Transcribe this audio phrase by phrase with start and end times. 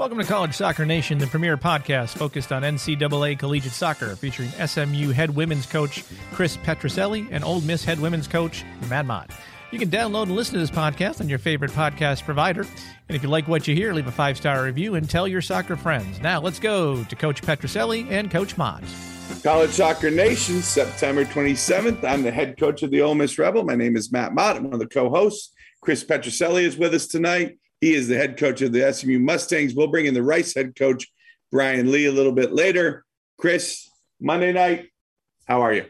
[0.00, 5.10] Welcome to College Soccer Nation, the premier podcast focused on NCAA collegiate soccer, featuring SMU
[5.10, 9.30] head women's coach Chris Petrucelli and Ole Miss head women's coach Matt Mott.
[9.70, 12.62] You can download and listen to this podcast on your favorite podcast provider.
[12.62, 15.42] And if you like what you hear, leave a five star review and tell your
[15.42, 16.18] soccer friends.
[16.22, 18.82] Now let's go to Coach Petrucelli and Coach Mott.
[19.42, 22.02] College Soccer Nation, September 27th.
[22.04, 23.64] I'm the head coach of the Ole Miss Rebel.
[23.64, 24.56] My name is Matt Mott.
[24.56, 25.52] I'm one of the co hosts.
[25.82, 27.58] Chris Petrucelli is with us tonight.
[27.80, 29.74] He is the head coach of the SMU Mustangs.
[29.74, 31.06] We'll bring in the Rice head coach,
[31.50, 33.04] Brian Lee, a little bit later.
[33.38, 33.88] Chris,
[34.20, 34.88] Monday night,
[35.46, 35.86] how are you?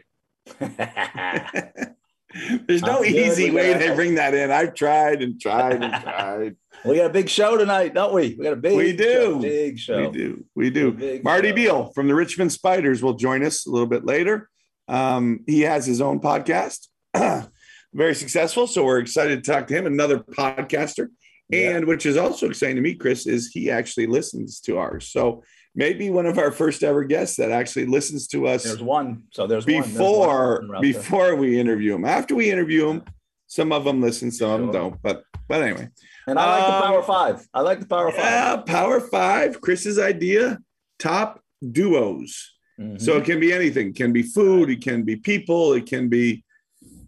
[2.67, 4.51] There's no easy way to bring that in.
[4.51, 6.55] I've tried and tried and tried.
[6.85, 8.35] we got a big show tonight, don't we?
[8.37, 9.03] We got a big We do.
[9.03, 10.09] show, big show.
[10.09, 10.45] We do.
[10.55, 11.21] We do.
[11.23, 11.55] Marty show.
[11.55, 14.49] Beal from the Richmond Spiders will join us a little bit later.
[14.87, 16.87] Um, he has his own podcast,
[17.93, 18.67] very successful.
[18.67, 21.07] So we're excited to talk to him, another podcaster.
[21.51, 21.75] Yeah.
[21.77, 25.09] And which is also exciting to me, Chris, is he actually listens to ours.
[25.09, 25.43] So
[25.75, 29.23] maybe one of our first ever guests that actually listens to us There's one.
[29.31, 29.73] So there's one.
[29.73, 30.93] There's before one out there.
[30.93, 32.05] before we interview him.
[32.05, 33.03] After we interview him,
[33.47, 35.01] some of them listen, some of them don't.
[35.01, 35.89] But but anyway,
[36.27, 37.47] And I like the Um, Power Five.
[37.53, 38.65] I like the Power yeah, Five.
[38.65, 40.59] Power Five, Chris's idea,
[40.99, 42.53] top duos.
[42.79, 43.01] Mhm.
[43.01, 43.89] So it can be anything.
[43.89, 44.69] It can be food.
[44.69, 45.73] It can be people.
[45.73, 46.43] It can be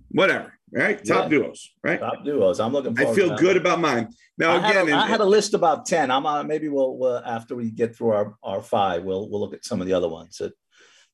[0.10, 0.53] whatever.
[0.74, 1.04] Right?
[1.06, 1.38] Top Yeah.
[1.40, 1.72] duos.
[1.84, 2.00] Right?
[2.00, 2.60] top duos.
[2.60, 2.98] I'm looking.
[3.00, 4.10] I feel good about mine.
[4.38, 6.10] Now I had, again, a, I and- had a list about ten.
[6.10, 9.54] I'm uh, maybe we'll, we'll after we get through our, our five, we'll we'll look
[9.54, 10.54] at some of the other ones that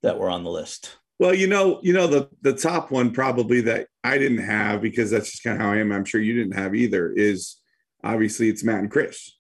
[0.04, 0.98] that were on the list.
[1.20, 5.12] well, you know, you know the the top one probably that I didn't have because
[5.12, 5.92] that's just kind of how I am.
[5.92, 7.12] I'm sure you didn't have either.
[7.12, 7.58] Is
[8.04, 9.36] obviously it's Matt and Chris.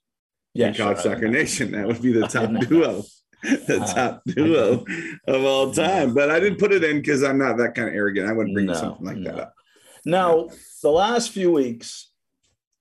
[0.53, 0.97] Yeah, sure.
[0.97, 1.71] Soccer Nation.
[1.71, 3.03] That would be the top duo,
[3.43, 4.83] the Uh, top duo
[5.27, 6.13] of all time.
[6.13, 8.27] But I didn't put it in because I'm not that kind of arrogant.
[8.27, 9.53] I wouldn't bring No, something like that up.
[10.09, 10.49] Now,
[10.81, 12.11] the last few weeks,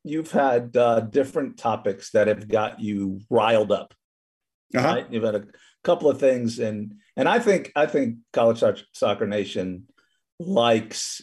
[0.04, 3.94] you've had uh, different topics that have got you riled up.
[4.74, 4.86] Uh-huh.
[4.86, 5.06] Right?
[5.10, 5.44] You've had a
[5.84, 9.84] couple of things, and and I think I think College Soccer Nation
[10.38, 11.22] likes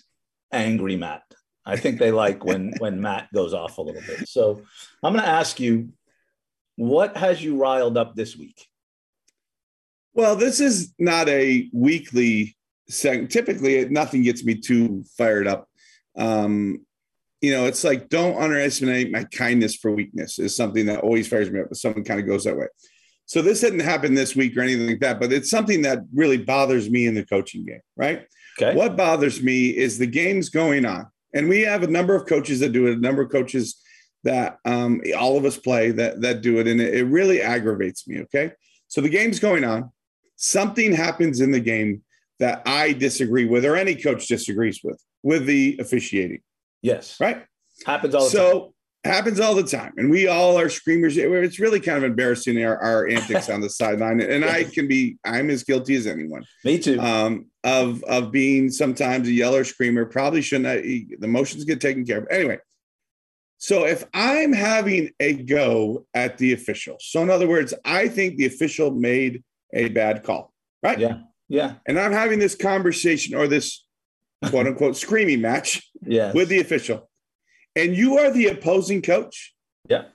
[0.51, 1.23] angry Matt.
[1.65, 4.27] I think they like when when Matt goes off a little bit.
[4.27, 4.61] So
[5.03, 5.89] I'm going to ask you,
[6.75, 8.67] what has you riled up this week?
[10.13, 12.55] Well, this is not a weekly
[12.87, 13.31] segment.
[13.31, 15.67] Typically, nothing gets me too fired up.
[16.17, 16.85] Um,
[17.41, 21.51] you know, it's like don't underestimate my kindness for weakness is something that always fires
[21.51, 21.67] me up.
[21.69, 22.67] If someone kind of goes that way.
[23.27, 26.37] So this didn't happen this week or anything like that, but it's something that really
[26.37, 28.25] bothers me in the coaching game, right?
[28.59, 28.75] Okay.
[28.75, 32.59] What bothers me is the game's going on, and we have a number of coaches
[32.61, 33.81] that do it, a number of coaches
[34.23, 38.07] that um, all of us play that that do it, and it, it really aggravates
[38.07, 38.21] me.
[38.21, 38.51] Okay,
[38.87, 39.91] so the game's going on,
[40.35, 42.03] something happens in the game
[42.39, 46.39] that I disagree with, or any coach disagrees with, with the officiating.
[46.81, 47.19] Yes.
[47.19, 47.43] Right.
[47.85, 48.47] Happens all the time.
[48.47, 51.17] So happens all the time, and we all are screamers.
[51.17, 55.17] It's really kind of embarrassing our, our antics on the sideline, and I can be.
[55.25, 56.99] I'm as guilty as anyone Me too.
[57.01, 60.05] um, of of being sometimes a yeller screamer.
[60.05, 60.67] Probably shouldn't.
[60.67, 62.27] I, the motions get taken care of.
[62.29, 62.59] Anyway,
[63.57, 68.37] so if I'm having a go at the official, so in other words, I think
[68.37, 69.43] the official made
[69.73, 70.53] a bad call,
[70.83, 70.99] right?
[70.99, 71.17] Yeah.
[71.49, 71.73] yeah.
[71.87, 73.84] And I'm having this conversation or this
[74.43, 76.31] quote unquote screaming match Yeah.
[76.33, 77.09] with the official,
[77.75, 79.53] and you are the opposing coach.
[79.89, 80.05] Yeah.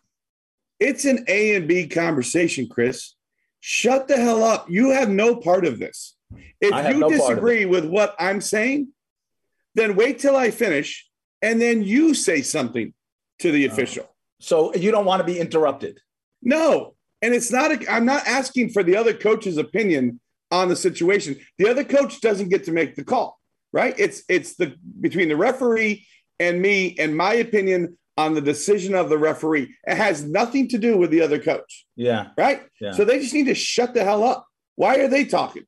[0.78, 3.14] It's an A and B conversation, Chris.
[3.60, 4.70] Shut the hell up.
[4.70, 6.16] You have no part of this.
[6.60, 8.88] If you no disagree with what I'm saying,
[9.74, 11.06] then wait till I finish
[11.42, 12.94] and then you say something
[13.40, 13.72] to the Oh.
[13.72, 14.06] official.
[14.42, 15.98] so you don't want to be interrupted.
[16.42, 16.94] No.
[17.20, 20.18] And it's not, a, I'm not asking for the other coach's opinion
[20.50, 21.38] on the situation.
[21.58, 23.38] The other coach doesn't get to make the call,
[23.72, 23.94] right?
[23.98, 26.06] It's, it's the, between the referee
[26.38, 29.74] and me and my opinion on the decision of the referee.
[29.86, 32.28] It has nothing to do with the other coach, Yeah.
[32.36, 32.62] right?
[32.80, 32.92] Yeah.
[32.92, 34.46] So they just need to shut the hell up.
[34.76, 35.64] Why are they talking?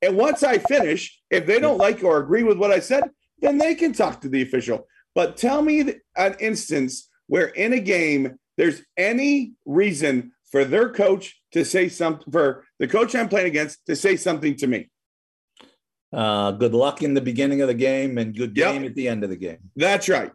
[0.00, 3.04] And once I finish, if they don't like or agree with what I said,
[3.40, 4.86] then they can talk to the official.
[5.14, 11.40] But tell me an instance where in a game there's any reason for their coach
[11.52, 14.90] to say something for the coach I'm playing against to say something to me.
[16.12, 18.72] Uh, good luck in the beginning of the game and good Yep.
[18.72, 19.58] game at the end of the game.
[19.76, 20.30] That's right.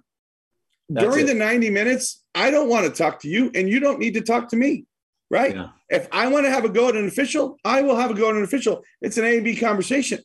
[0.90, 1.28] That's During it.
[1.28, 4.22] the 90 minutes, I don't want to talk to you and you don't need to
[4.22, 4.86] talk to me.
[5.30, 5.56] Right?
[5.56, 5.70] Yeah.
[5.90, 8.30] If I want to have a go at an official, I will have a go
[8.30, 8.82] at an official.
[9.02, 10.20] It's an A and B conversation.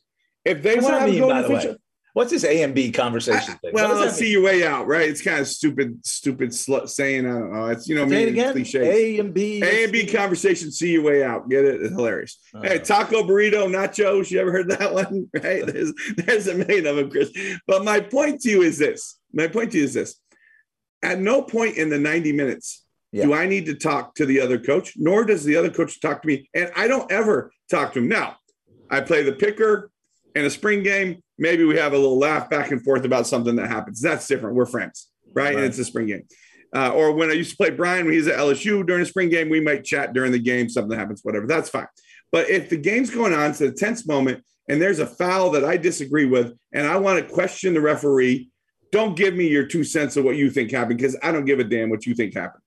[0.45, 1.75] If they want to have a mean, go by at an way?
[2.13, 3.71] What's this A and B conversation thing?
[3.73, 5.09] well, let's see your way out, right?
[5.09, 7.25] It's kind of stupid, stupid slut saying.
[7.25, 7.65] I don't know.
[7.67, 8.53] It's you know, Say it me again.
[8.53, 8.75] cliches.
[8.75, 9.63] A and B.
[9.63, 10.71] A and B conversation.
[10.71, 11.49] See your way out.
[11.49, 11.81] Get it?
[11.81, 12.37] It's hilarious.
[12.53, 14.29] Uh, Hey, taco burrito, nachos.
[14.29, 15.27] You ever heard that one?
[15.33, 15.65] Right?
[15.65, 17.31] There's there's a million of them, Chris.
[17.65, 19.17] But my point to you is this.
[19.33, 20.15] My point to you is this.
[21.01, 23.25] At no point in the 90 minutes yeah.
[23.25, 24.93] do I need to talk to the other coach?
[24.97, 26.49] Nor does the other coach talk to me.
[26.53, 28.07] And I don't ever talk to him.
[28.07, 28.37] Now,
[28.89, 29.89] I play the picker
[30.35, 31.22] in a spring game.
[31.37, 34.01] Maybe we have a little laugh back and forth about something that happens.
[34.01, 34.55] That's different.
[34.55, 35.45] We're friends, right?
[35.45, 35.55] right.
[35.55, 36.23] And it's a spring game.
[36.75, 39.29] Uh, or when I used to play Brian when he's at LSU during a spring
[39.29, 40.69] game, we might chat during the game.
[40.69, 41.45] Something happens, whatever.
[41.45, 41.87] That's fine.
[42.31, 45.63] But if the game's going on, it's a tense moment, and there's a foul that
[45.63, 48.49] I disagree with, and I want to question the referee,
[48.91, 51.59] don't give me your two cents of what you think happened because I don't give
[51.59, 52.63] a damn what you think happened.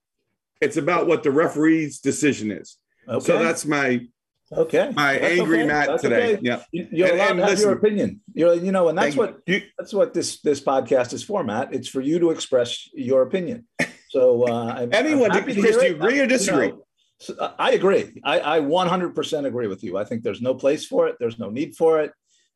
[0.61, 2.79] It's about what the referee's decision is.
[3.09, 3.25] Okay.
[3.25, 4.07] So that's my
[4.53, 5.67] okay my that's angry okay.
[5.67, 6.35] Matt that's today.
[6.35, 6.41] Okay.
[6.43, 8.21] Yeah, you're allowed and to have listen, your opinion.
[8.33, 9.63] You're you know, and that's what you.
[9.79, 11.75] that's what this this podcast is for, Matt.
[11.75, 13.67] It's for you to express your opinion.
[14.11, 16.67] So uh, anyone, I'm Chris, do you agree or disagree?
[16.67, 16.87] You know,
[17.19, 18.21] so uh, I agree.
[18.25, 19.97] I, I 100% agree with you.
[19.97, 21.17] I think there's no place for it.
[21.19, 22.13] There's no need for it.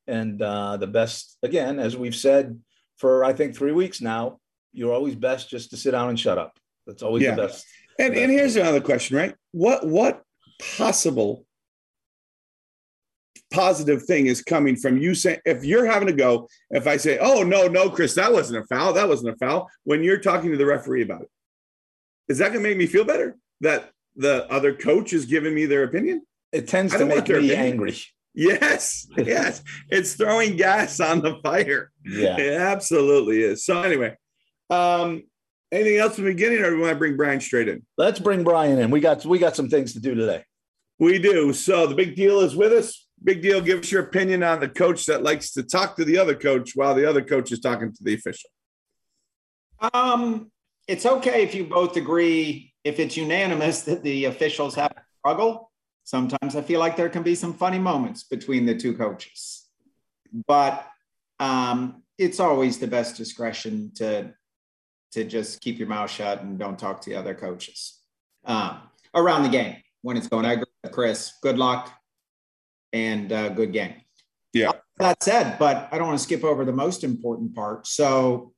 [0.06, 2.58] And uh, the best, again, as we've said
[2.98, 4.38] for I think three weeks now,
[4.72, 6.58] you're always best just to sit down and shut up.
[6.86, 7.34] That's always yeah.
[7.34, 7.66] the best.
[7.98, 9.34] And, the and here's another question, right?
[9.52, 10.22] What what
[10.76, 11.44] possible
[13.50, 17.18] positive thing is coming from you saying if you're having to go, if I say,
[17.18, 20.50] oh no, no, Chris, that wasn't a foul, that wasn't a foul, when you're talking
[20.50, 21.30] to the referee about it,
[22.28, 25.84] is that gonna make me feel better that the other coach is giving me their
[25.84, 26.22] opinion?
[26.52, 27.58] It tends to make me opinion.
[27.58, 27.96] angry.
[28.34, 29.62] Yes, yes.
[29.88, 31.90] it's throwing gas on the fire.
[32.04, 32.38] Yeah.
[32.38, 33.64] It absolutely is.
[33.64, 34.16] So anyway,
[34.68, 35.24] um,
[35.72, 37.84] anything else from the beginning, or do we want to bring Brian straight in?
[37.98, 38.90] Let's bring Brian in.
[38.90, 40.44] We got we got some things to do today.
[40.98, 41.52] We do.
[41.52, 43.06] So the big deal is with us.
[43.22, 43.60] Big deal.
[43.60, 46.72] Give us your opinion on the coach that likes to talk to the other coach
[46.74, 48.50] while the other coach is talking to the official.
[49.92, 50.50] Um,
[50.88, 55.70] it's okay if you both agree if it's unanimous that the officials have a struggle.
[56.04, 59.68] Sometimes I feel like there can be some funny moments between the two coaches,
[60.46, 60.86] but
[61.38, 64.32] um, it's always the best discretion to
[65.12, 67.98] to just keep your mouth shut and don't talk to the other coaches
[68.44, 68.78] um,
[69.12, 70.46] around the game when it's going.
[70.46, 71.32] I agree with Chris.
[71.42, 71.99] Good luck
[72.92, 73.94] and uh, good game.
[74.52, 74.72] Yeah.
[74.98, 77.86] That said, but I don't want to skip over the most important part.
[77.86, 78.52] So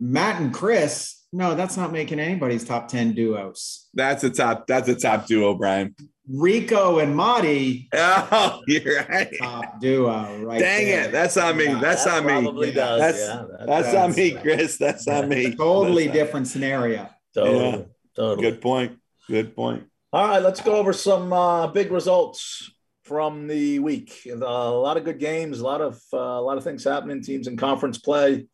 [0.00, 3.88] Matt and Chris no, that's not making anybody's top 10 duos.
[3.92, 5.96] That's a top, that's a top duo, Brian.
[6.28, 7.88] Rico and Marty.
[7.96, 9.34] Oh, you're right.
[9.40, 10.60] Top duo, right?
[10.60, 11.04] Dang there.
[11.06, 11.12] it.
[11.12, 11.64] That's on me.
[11.64, 12.70] Yeah, that's that on me.
[12.70, 13.94] Does, that's, yeah, that that's does.
[13.96, 14.78] on me, Chris.
[14.78, 15.54] That's on me.
[15.56, 17.10] Totally different scenario.
[17.34, 17.58] Totally.
[17.58, 17.82] Yeah.
[18.14, 18.50] totally.
[18.50, 18.98] Good point.
[19.28, 19.84] Good point.
[20.12, 22.70] All right, let's go over some uh, big results
[23.04, 24.26] from the week.
[24.30, 27.22] A lot of good games, a lot of uh, a lot of things happening.
[27.22, 28.46] Teams in conference play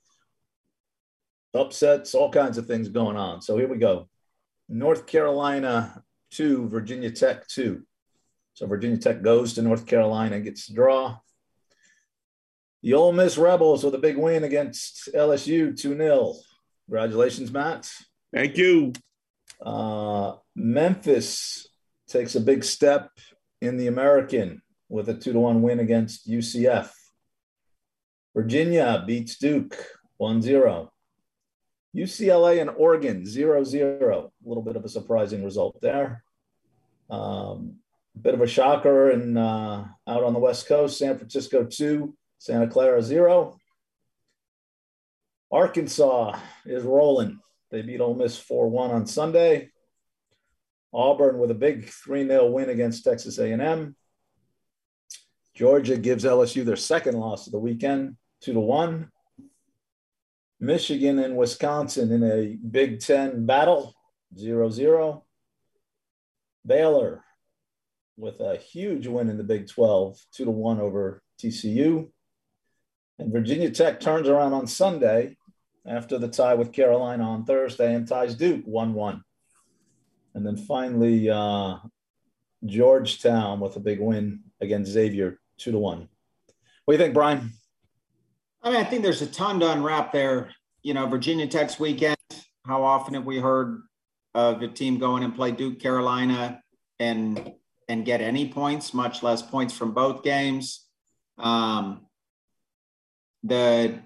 [1.55, 3.41] upsets, all kinds of things going on.
[3.41, 4.09] So here we go.
[4.69, 7.83] North Carolina two, Virginia Tech two.
[8.55, 11.19] So Virginia Tech goes to North Carolina and gets the draw.
[12.83, 16.35] The Ole Miss Rebels with a big win against LSU 2 0.
[16.87, 17.91] Congratulations, Matt.
[18.33, 18.93] Thank you.
[19.61, 21.69] Uh, Memphis
[22.09, 23.11] takes a big step
[23.61, 26.91] in the American with a two to one win against UCF.
[28.35, 29.77] Virginia beats Duke
[30.19, 30.93] 1 0.
[31.97, 34.33] UCLA and Oregon 0 0.
[34.45, 36.23] A little bit of a surprising result there.
[37.09, 37.77] Um,
[38.15, 42.15] a bit of a shocker and uh, out on the West Coast, San Francisco 2,
[42.39, 43.59] Santa Clara 0.
[45.53, 47.41] Arkansas is rolling.
[47.71, 49.71] They beat Ole Miss 4 1 on Sunday.
[50.93, 53.95] Auburn with a big 3 0 win against Texas A&M.
[55.55, 59.11] Georgia gives LSU their second loss of the weekend, 2 to 1.
[60.59, 63.95] Michigan and Wisconsin in a Big Ten battle,
[64.37, 65.25] 0 0.
[66.67, 67.25] Baylor
[68.17, 72.11] with a huge win in the Big 12, 2 to 1 over TCU.
[73.19, 75.37] And Virginia Tech turns around on Sunday
[75.87, 79.25] after the tie with Carolina on Thursday and ties Duke 1 1.
[80.35, 81.77] And then finally, uh,
[82.65, 85.99] Georgetown with a big win against Xavier 2 to 1.
[85.99, 86.09] What
[86.89, 87.53] do you think, Brian?
[88.63, 90.51] I mean, I think there's a ton to unwrap there.
[90.83, 92.17] You know, Virginia Tech's weekend.
[92.67, 93.83] How often have we heard
[94.35, 96.63] of a team going and play Duke, Carolina,
[96.99, 97.53] and
[97.89, 100.87] and get any points, much less points from both games?
[101.39, 102.07] Um,
[103.43, 103.99] the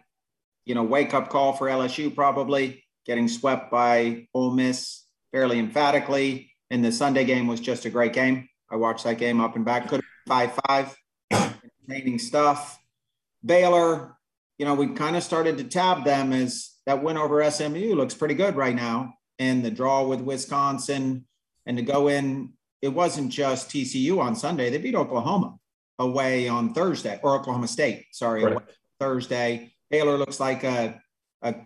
[0.65, 5.04] you know wake up call for LSU probably getting swept by Ole Miss
[5.35, 6.53] fairly emphatically.
[6.71, 8.49] And the Sunday game was just a great game.
[8.71, 9.89] I watched that game up and back.
[9.89, 10.97] Could have five five,
[11.33, 12.81] entertaining stuff.
[13.45, 14.17] Baylor,
[14.59, 18.15] you know, we kind of started to tab them as that win over SMU looks
[18.15, 19.15] pretty good right now.
[19.41, 21.27] And the draw with Wisconsin
[21.67, 24.71] and to go in, it wasn't just TCU on Sunday.
[24.71, 25.57] They beat Oklahoma
[25.99, 28.59] away on Thursday or Oklahoma State, sorry, right.
[29.01, 29.75] Thursday.
[29.91, 31.01] Baylor looks like a,
[31.43, 31.57] a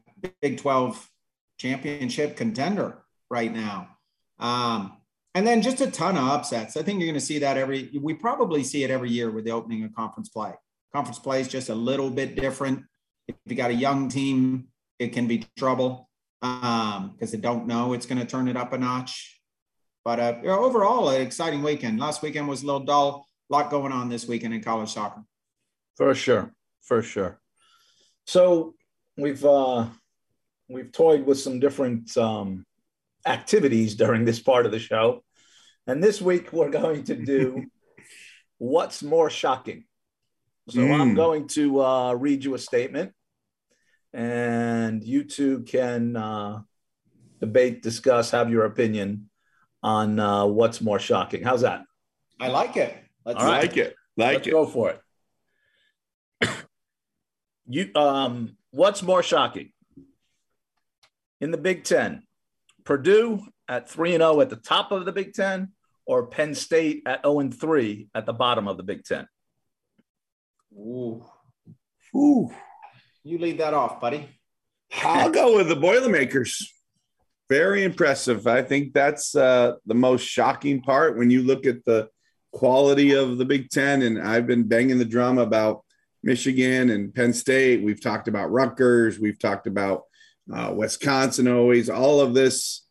[0.40, 1.10] Big 12
[1.58, 3.88] championship contender right now.
[4.38, 4.96] Um,
[5.34, 6.76] and then just a ton of upsets.
[6.76, 7.90] I think you're going to see that every.
[8.00, 10.52] We probably see it every year with the opening of conference play.
[10.92, 12.84] Conference play is just a little bit different.
[13.28, 14.68] If you got a young team,
[14.98, 16.08] it can be trouble
[16.40, 19.40] because um, they don't know it's going to turn it up a notch.
[20.04, 22.00] But uh, overall, an exciting weekend.
[22.00, 23.26] Last weekend was a little dull.
[23.50, 25.22] A lot going on this weekend in college soccer.
[25.96, 27.40] For sure, for sure.
[28.26, 28.74] So
[29.16, 29.86] we've uh,
[30.68, 32.64] we've toyed with some different um,
[33.28, 35.22] activities during this part of the show,
[35.86, 37.64] and this week we're going to do
[38.58, 39.84] what's more shocking.
[40.70, 41.00] So mm.
[41.00, 43.12] I'm going to uh, read you a statement,
[44.12, 46.60] and you two can uh,
[47.40, 49.30] debate, discuss, have your opinion
[49.82, 51.42] on uh, what's more shocking.
[51.42, 51.84] How's that?
[52.40, 52.96] I like it.
[53.24, 53.62] Let's right.
[53.62, 53.94] like it.
[54.16, 54.50] Like Let's it.
[54.50, 55.00] go for
[56.42, 56.50] it.
[57.66, 59.72] you um, what's more shocking?
[61.40, 62.22] In the Big Ten,
[62.88, 65.72] Purdue at 3 and 0 at the top of the Big Ten,
[66.06, 69.28] or Penn State at 0 and 3 at the bottom of the Big Ten?
[70.72, 71.22] Ooh.
[72.16, 72.50] Ooh.
[73.24, 74.26] You lead that off, buddy.
[75.04, 76.72] I'll go with the Boilermakers.
[77.50, 78.46] Very impressive.
[78.46, 82.08] I think that's uh, the most shocking part when you look at the
[82.52, 84.00] quality of the Big Ten.
[84.00, 85.84] And I've been banging the drum about
[86.22, 87.82] Michigan and Penn State.
[87.82, 89.18] We've talked about Rutgers.
[89.18, 90.04] We've talked about
[90.52, 91.90] uh, Wisconsin always.
[91.90, 92.86] All of this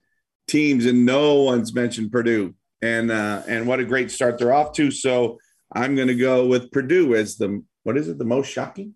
[0.47, 2.55] teams, and no one's mentioned Purdue.
[2.81, 4.91] And uh, and what a great start they're off to.
[4.91, 5.39] So
[5.73, 8.17] I'm going to go with Purdue as the what is it?
[8.17, 8.93] The most shocking?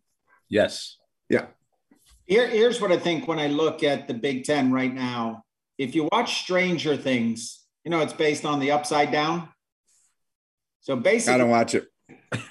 [0.49, 0.97] Yes.
[1.29, 1.47] Yeah.
[2.25, 5.43] Here, here's what I think when I look at the Big Ten right now.
[5.77, 9.49] If you watch Stranger Things, you know it's based on the Upside Down.
[10.81, 11.87] So basically, I don't watch it.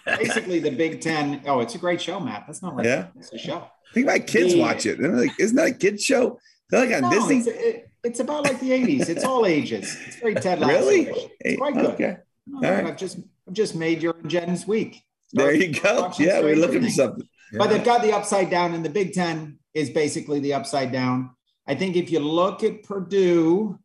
[0.04, 1.42] basically, the Big Ten.
[1.46, 2.44] Oh, it's a great show, Matt.
[2.46, 2.84] That's not right.
[2.84, 3.68] Yeah, it's a show.
[3.90, 5.00] I think my kids the, watch it.
[5.00, 6.38] They're like, isn't that a kid show?
[6.70, 7.38] They're like on no, Disney.
[7.38, 9.08] It's, it, it's, about like the '80s.
[9.08, 9.96] It's all ages.
[10.06, 10.74] It's very Ted Lasso.
[10.74, 11.30] Really?
[11.40, 11.86] It's quite good.
[11.86, 12.16] Okay.
[12.46, 12.86] No, right.
[12.86, 13.18] I've just
[13.48, 15.02] I've just made your Jen's week.
[15.28, 16.12] Start there you go.
[16.18, 17.28] Yeah, we're looking for something.
[17.52, 17.58] Yeah.
[17.58, 21.30] But they've got the upside down, and the Big Ten is basically the upside down.
[21.66, 23.78] I think if you look at Purdue,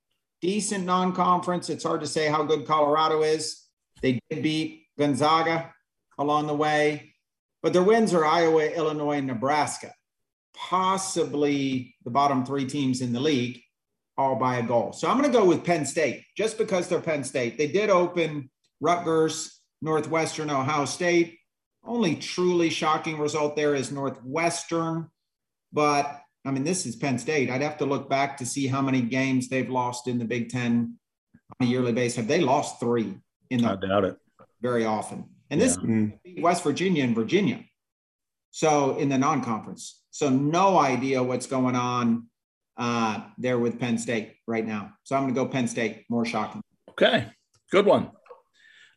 [0.46, 1.70] decent non-conference.
[1.70, 3.64] It's hard to say how good Colorado is.
[4.02, 5.74] They did beat Gonzaga
[6.20, 7.15] along the way,
[7.66, 9.92] but their wins are Iowa, Illinois, and Nebraska,
[10.56, 13.60] possibly the bottom three teams in the league,
[14.20, 14.94] all by a goal.
[14.94, 17.58] So I'm going to go with Penn State just because they're Penn State.
[17.58, 21.40] They did open Rutgers, Northwestern, Ohio State.
[21.84, 25.10] Only truly shocking result there is Northwestern,
[25.74, 27.50] but I mean, this is Penn State.
[27.50, 30.50] I'd have to look back to see how many games they've lost in the Big
[30.50, 31.00] Ten
[31.60, 32.18] on a yearly basis.
[32.18, 33.16] Have they lost three
[33.50, 33.70] in the?
[33.72, 34.18] I doubt it.
[34.62, 36.42] Very often, and this yeah.
[36.42, 37.64] West Virginia and Virginia.
[38.52, 42.28] So in the non-conference, so no idea what's going on
[42.78, 44.94] uh, there with Penn State right now.
[45.04, 46.06] So I'm going to go Penn State.
[46.10, 46.62] More shocking.
[46.92, 47.28] Okay,
[47.72, 48.12] good one.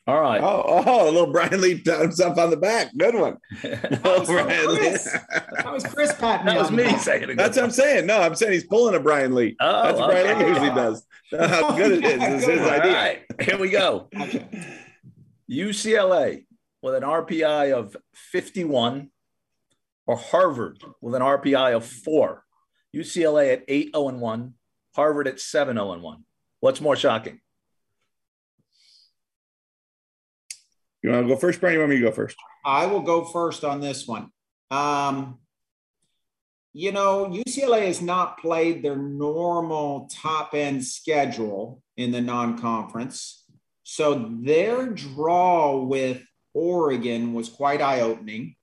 [0.09, 0.41] All right.
[0.43, 2.89] Oh, oh, a little Brian Lee pat himself on the back.
[2.97, 3.37] Good one.
[3.63, 4.27] that, was
[4.79, 5.05] Chris.
[5.05, 7.37] that was Chris patting That was me saying it.
[7.37, 8.07] That's what I'm saying.
[8.07, 9.55] No, I'm saying he's pulling a Brian Lee.
[9.61, 10.23] Oh, That's what okay.
[10.23, 11.07] Brian Lee usually does.
[11.39, 12.23] How good it is.
[12.23, 12.91] It's his idea.
[12.91, 13.23] All right.
[13.43, 14.09] Here we go.
[15.51, 16.45] UCLA
[16.83, 19.11] with an RPI of 51
[20.07, 22.45] or Harvard with an RPI of four.
[22.95, 24.55] UCLA at 8 0 1,
[24.97, 26.25] Harvard at 7 0 1.
[26.61, 27.41] What's more shocking?
[31.03, 31.75] You want to go first, Brian?
[31.75, 32.37] You want me to go first?
[32.65, 34.31] I will go first on this one.
[34.71, 35.39] Um,
[36.73, 43.45] you know, UCLA has not played their normal top end schedule in the non conference.
[43.91, 48.55] So their draw with Oregon was quite eye opening.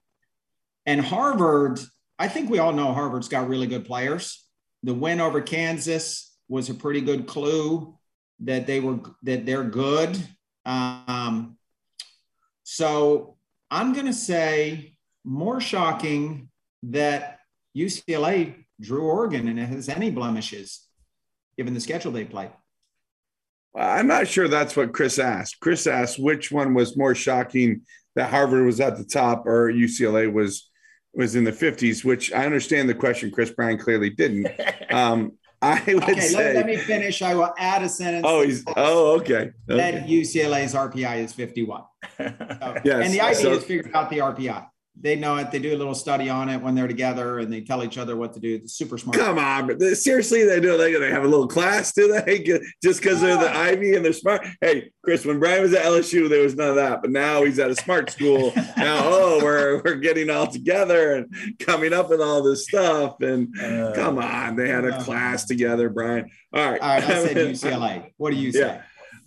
[0.85, 1.79] And Harvard,
[2.19, 4.45] I think we all know Harvard's got really good players.
[4.83, 7.97] The win over Kansas was a pretty good clue
[8.41, 10.15] that they were that they're good.
[10.63, 11.57] Um,
[12.61, 13.35] so
[13.71, 16.49] I'm going to say more shocking
[16.83, 17.39] that
[17.75, 20.87] UCLA drew Oregon and it has any blemishes
[21.57, 22.51] given the schedule they played.
[23.75, 25.59] I'm not sure that's what Chris asked.
[25.59, 27.81] Chris asked which one was more shocking
[28.15, 30.69] that Harvard was at the top or UCLA was
[31.13, 33.31] was in the 50s, which I understand the question.
[33.31, 34.47] Chris Brown clearly didn't.
[34.91, 36.35] Um, I would okay, say.
[36.37, 37.21] Let, let, me finish.
[37.21, 38.23] I will add a sentence.
[38.25, 38.63] Oh, he's.
[38.77, 39.35] Oh, okay.
[39.35, 39.51] okay.
[39.67, 41.83] That UCLA's RPI is 51.
[42.17, 43.05] So, yes.
[43.05, 44.67] And the idea so, is figure out the RPI.
[44.99, 45.51] They know it.
[45.51, 48.15] They do a little study on it when they're together, and they tell each other
[48.15, 48.55] what to do.
[48.55, 49.17] It's super smart.
[49.17, 50.77] Come on, but they- seriously, they do.
[50.77, 52.39] They they have a little class, do they?
[52.83, 54.45] Just because they're the Ivy and they're smart.
[54.61, 57.59] Hey, Chris, when Brian was at LSU, there was none of that, but now he's
[57.59, 58.51] at a smart school.
[58.77, 63.21] now, oh, we're we're getting all together and coming up with all this stuff.
[63.21, 66.29] And Uh, come on, they had a class together, Brian.
[66.53, 68.11] All right, All right, I said UCLA.
[68.17, 68.59] What do you say?
[68.59, 68.81] Yeah.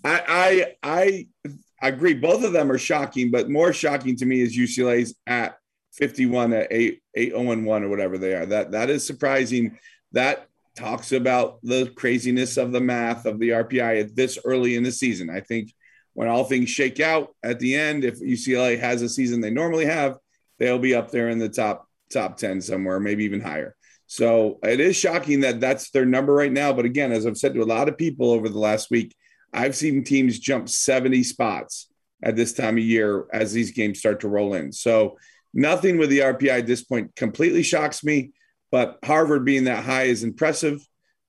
[0.04, 1.50] I I I
[1.86, 2.14] agree.
[2.14, 5.56] Both of them are shocking, but more shocking to me is UCLA's at
[5.92, 8.46] 51 at 8 8 0 and 1 or whatever they are.
[8.46, 9.78] That that is surprising.
[10.12, 14.82] That talks about the craziness of the math of the RPI at this early in
[14.82, 15.28] the season.
[15.28, 15.72] I think
[16.14, 19.86] when all things shake out at the end, if UCLA has a season they normally
[19.86, 20.16] have,
[20.58, 23.76] they'll be up there in the top top 10 somewhere, maybe even higher.
[24.06, 26.72] So it is shocking that that's their number right now.
[26.72, 29.14] But again, as I've said to a lot of people over the last week,
[29.52, 31.88] I've seen teams jump 70 spots
[32.22, 34.72] at this time of year as these games start to roll in.
[34.72, 35.18] So
[35.54, 38.32] nothing with the RPI at this point completely shocks me,
[38.70, 40.80] but Harvard being that high is impressive.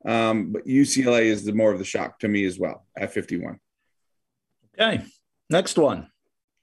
[0.05, 3.59] Um, but UCLA is the more of the shock to me as well at 51.
[4.79, 5.03] Okay.
[5.49, 6.09] Next one.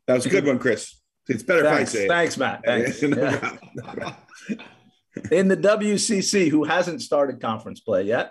[0.07, 1.01] That was a good one, Chris.
[1.29, 2.63] It's better Thanks, if I say thanks Matt.
[2.65, 3.03] Thanks.
[3.03, 3.39] No Yeah.
[3.39, 3.61] problem.
[3.75, 4.15] No problem.
[5.33, 8.31] In the WCC, who hasn't started conference play yet?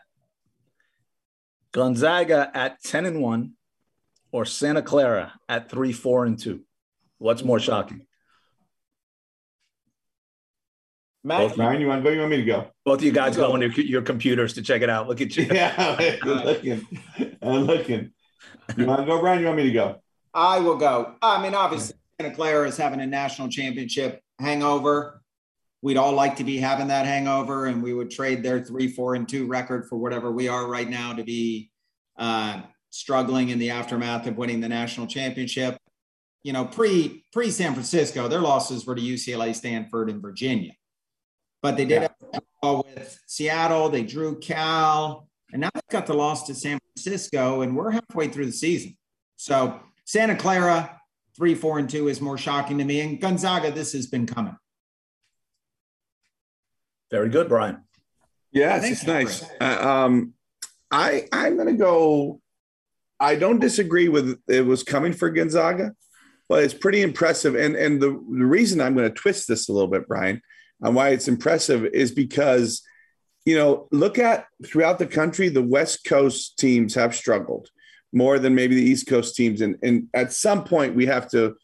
[1.75, 3.51] Gonzaga at 10 and 1
[4.31, 6.61] or Santa Clara at 3 4 and 2?
[7.17, 8.07] What's more shocking?
[11.21, 12.13] Matt, Brian, you want to go?
[12.13, 12.67] You want me to go?
[12.85, 15.09] Both of you guys go into your computers to check it out.
[15.09, 15.47] Look at you.
[15.51, 16.87] Yeah, I'm looking.
[17.41, 18.11] I'm looking.
[18.77, 19.41] You want to go, Brian?
[19.41, 20.01] You want me to go?
[20.33, 21.15] I will go.
[21.21, 25.21] I mean, obviously, Santa Clara is having a national championship hangover.
[25.85, 29.13] We'd all like to be having that hangover, and we would trade their three, four,
[29.13, 31.69] and two record for whatever we are right now to be
[32.17, 35.77] uh, struggling in the aftermath of winning the national championship.
[36.41, 40.71] You know, pre pre San Francisco, their losses were to UCLA, Stanford, and Virginia,
[41.61, 42.71] but they did Yeah.
[42.71, 43.89] with Seattle.
[43.89, 48.27] They drew Cal, and now they've got the loss to San Francisco, and we're halfway
[48.27, 48.97] through the season.
[49.35, 50.99] So Santa Clara,
[51.37, 53.01] three, four, and two is more shocking to me.
[53.01, 54.57] And Gonzaga, this has been coming.
[57.11, 57.81] Very good, Brian.
[58.51, 59.45] Yes, Thank it's you, nice.
[59.59, 60.33] Uh, um,
[60.91, 62.41] I I'm gonna go.
[63.19, 65.93] I don't disagree with it was coming for Gonzaga,
[66.47, 67.55] but it's pretty impressive.
[67.55, 70.41] And and the, the reason I'm going to twist this a little bit, Brian,
[70.81, 72.81] and why it's impressive is because
[73.45, 77.69] you know look at throughout the country, the West Coast teams have struggled
[78.13, 81.55] more than maybe the East Coast teams, and and at some point we have to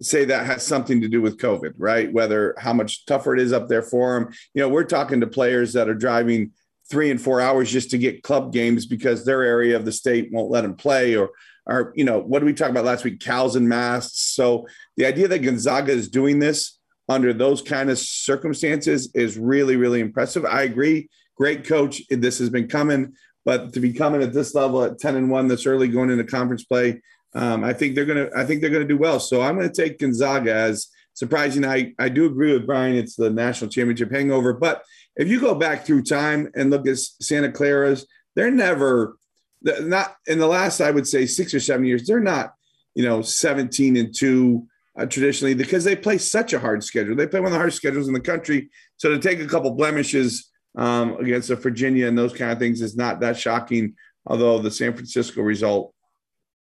[0.00, 2.12] say that has something to do with COVID, right?
[2.12, 4.32] Whether how much tougher it is up there for them.
[4.54, 6.52] You know, we're talking to players that are driving
[6.90, 10.30] three and four hours just to get club games because their area of the state
[10.32, 11.30] won't let them play or
[11.66, 13.20] or you know what did we talk about last week?
[13.20, 14.20] Cows and masks.
[14.20, 19.76] So the idea that gonzaga is doing this under those kind of circumstances is really
[19.76, 20.44] really impressive.
[20.44, 21.08] I agree.
[21.36, 22.02] Great coach.
[22.08, 25.48] This has been coming but to be coming at this level at 10 and 1
[25.48, 27.00] this early going into conference play
[27.34, 29.98] um, i think they're gonna i think they're gonna do well so i'm gonna take
[29.98, 34.82] gonzaga as surprising i i do agree with brian it's the national championship hangover but
[35.18, 39.18] if you go back through time and look at Santa Clara's, they're never
[39.62, 42.06] not in the last, I would say, six or seven years.
[42.06, 42.54] They're not,
[42.94, 47.16] you know, seventeen and two uh, traditionally because they play such a hard schedule.
[47.16, 48.70] They play one of the hardest schedules in the country.
[48.96, 52.96] So to take a couple blemishes um, against Virginia and those kind of things is
[52.96, 53.94] not that shocking.
[54.24, 55.92] Although the San Francisco result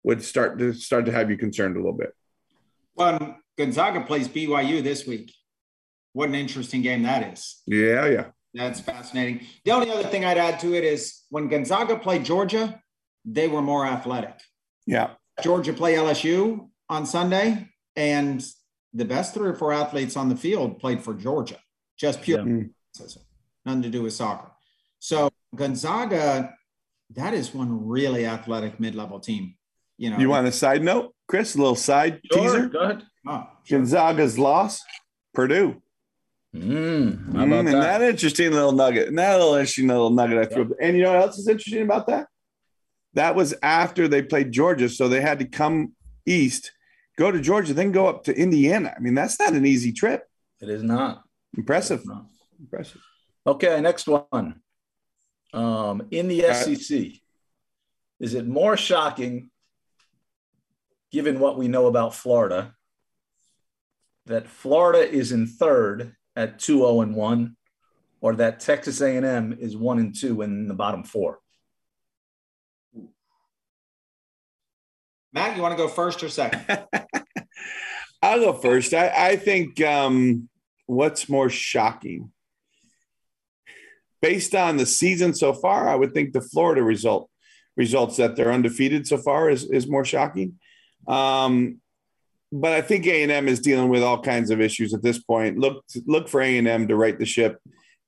[0.05, 2.13] would start to start to have you concerned a little bit.
[2.95, 5.33] Well, Gonzaga plays BYU this week.
[6.13, 7.63] What an interesting game that is.
[7.67, 8.27] Yeah, yeah.
[8.55, 9.47] That's fascinating.
[9.65, 12.83] The only other thing I'd add to it is when Gonzaga played Georgia,
[13.25, 14.39] they were more athletic.
[14.87, 15.11] Yeah.
[15.43, 18.45] Georgia play LSU on Sunday, and
[18.93, 21.59] the best three or four athletes on the field played for Georgia.
[21.97, 22.45] Just pure Yeah.
[22.45, 22.71] Mm.
[22.95, 23.21] athleticism,
[23.65, 24.51] nothing to do with soccer.
[24.99, 26.55] So Gonzaga,
[27.11, 29.55] that is one really athletic mid-level team.
[30.03, 31.55] You know, You want a side note, Chris?
[31.55, 32.67] A little side Sure, teaser.
[32.67, 33.03] Go ahead.
[33.29, 33.79] oh, sure.
[33.79, 34.83] Gonzaga's loss,
[35.33, 35.81] Purdue.
[36.53, 38.01] Mm, how Mm, and that?
[38.01, 39.07] that interesting little nugget.
[39.07, 40.75] And that little interesting little nugget I threw.
[40.83, 42.27] And you know what else is interesting about that?
[43.15, 45.93] That was after they played Georgia, so they had to come
[46.27, 46.73] east,
[47.17, 48.93] go to Georgia, then go up to Indiana.
[48.97, 50.25] I mean, that's not an easy trip.
[50.61, 51.23] It is not.
[51.57, 52.05] Impressive.
[52.05, 52.27] No.
[52.59, 53.01] Impressive.
[53.47, 54.61] Okay, next one.
[55.55, 57.21] Um, in the Uh, SEC,
[58.19, 59.51] is it more shocking,
[61.13, 62.75] given what we know about Florida,
[64.27, 67.57] that Florida is in third at 2-0 and 1,
[68.21, 71.39] or that Texas A&M is 1 and 2 in the bottom four?
[75.35, 76.65] Matt, you want to go first or second?
[78.23, 78.95] I'll go first.
[78.95, 80.49] I, I think um,
[80.87, 82.31] what's more shocking?
[84.21, 87.29] Based on the season so far, I would think the Florida result
[87.77, 90.59] results that they're undefeated so far is, is more shocking.
[91.07, 91.81] Um,
[92.53, 95.19] but I think A and M is dealing with all kinds of issues at this
[95.19, 95.59] point.
[95.59, 97.59] Look look for A and M to right the ship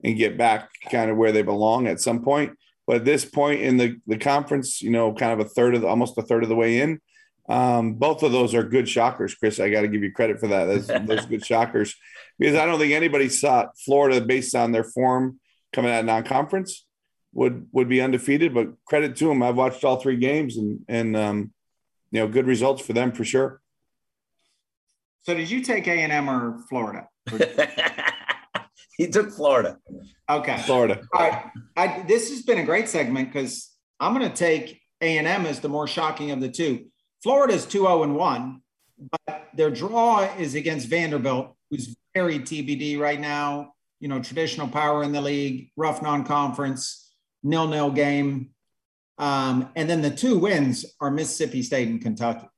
[0.02, 2.52] and get back kind of where they belong at some point.
[2.86, 5.80] But at this point in the, the conference, you know, kind of a third of
[5.80, 7.00] the, almost a third of the way in,
[7.48, 9.58] um, both of those are good shockers, Chris.
[9.58, 10.66] I got to give you credit for that.
[10.66, 11.94] Those, those good shockers
[12.38, 15.40] because I don't think anybody saw Florida based on their form
[15.72, 16.86] coming out of non-conference
[17.32, 18.52] would would be undefeated.
[18.52, 21.52] But credit to them, I've watched all three games and and um,
[22.14, 23.60] you know good results for them for sure.
[25.22, 27.08] So did you take A and M or Florida?
[28.96, 29.78] he took Florida.
[30.30, 31.02] Okay, Florida.
[31.12, 35.18] All right, I, this has been a great segment because I'm going to take A
[35.18, 36.86] and M as the more shocking of the two.
[37.22, 38.62] Florida's two zero and one,
[39.26, 43.72] but their draw is against Vanderbilt, who's very TBD right now.
[43.98, 48.50] You know, traditional power in the league, rough non-conference, nil-nil game,
[49.18, 52.48] um, and then the two wins are Mississippi State and Kentucky,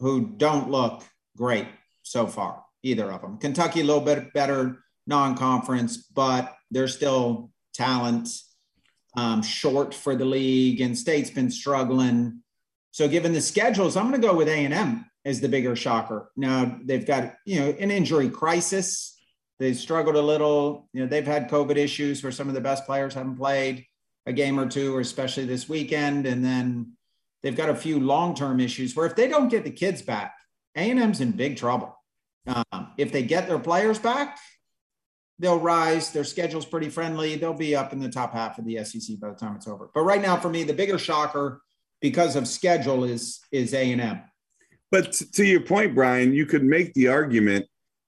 [0.00, 1.04] who don't look
[1.36, 1.66] great
[2.02, 3.38] so far, either of them.
[3.38, 8.28] Kentucky a little bit better non-conference, but they're still talent
[9.16, 12.42] um, short for the league, and State's been struggling.
[12.90, 15.74] So, given the schedules, I'm going to go with A and M as the bigger
[15.74, 16.30] shocker.
[16.36, 19.16] Now they've got you know an injury crisis.
[19.58, 20.88] They've struggled a little.
[20.92, 23.86] You know they've had COVID issues where some of the best players haven't played
[24.26, 26.92] a game or two, or especially this weekend, and then
[27.42, 30.34] they've got a few long-term issues where if they don't get the kids back,
[30.76, 31.96] A&M's in big trouble.
[32.46, 34.38] Um, if they get their players back,
[35.38, 36.10] they'll rise.
[36.10, 37.36] Their schedule's pretty friendly.
[37.36, 39.90] They'll be up in the top half of the SEC by the time it's over.
[39.94, 41.62] But right now, for me, the bigger shocker
[42.00, 44.20] because of schedule is is A&M.
[44.90, 47.66] But to your point, Brian, you could make the argument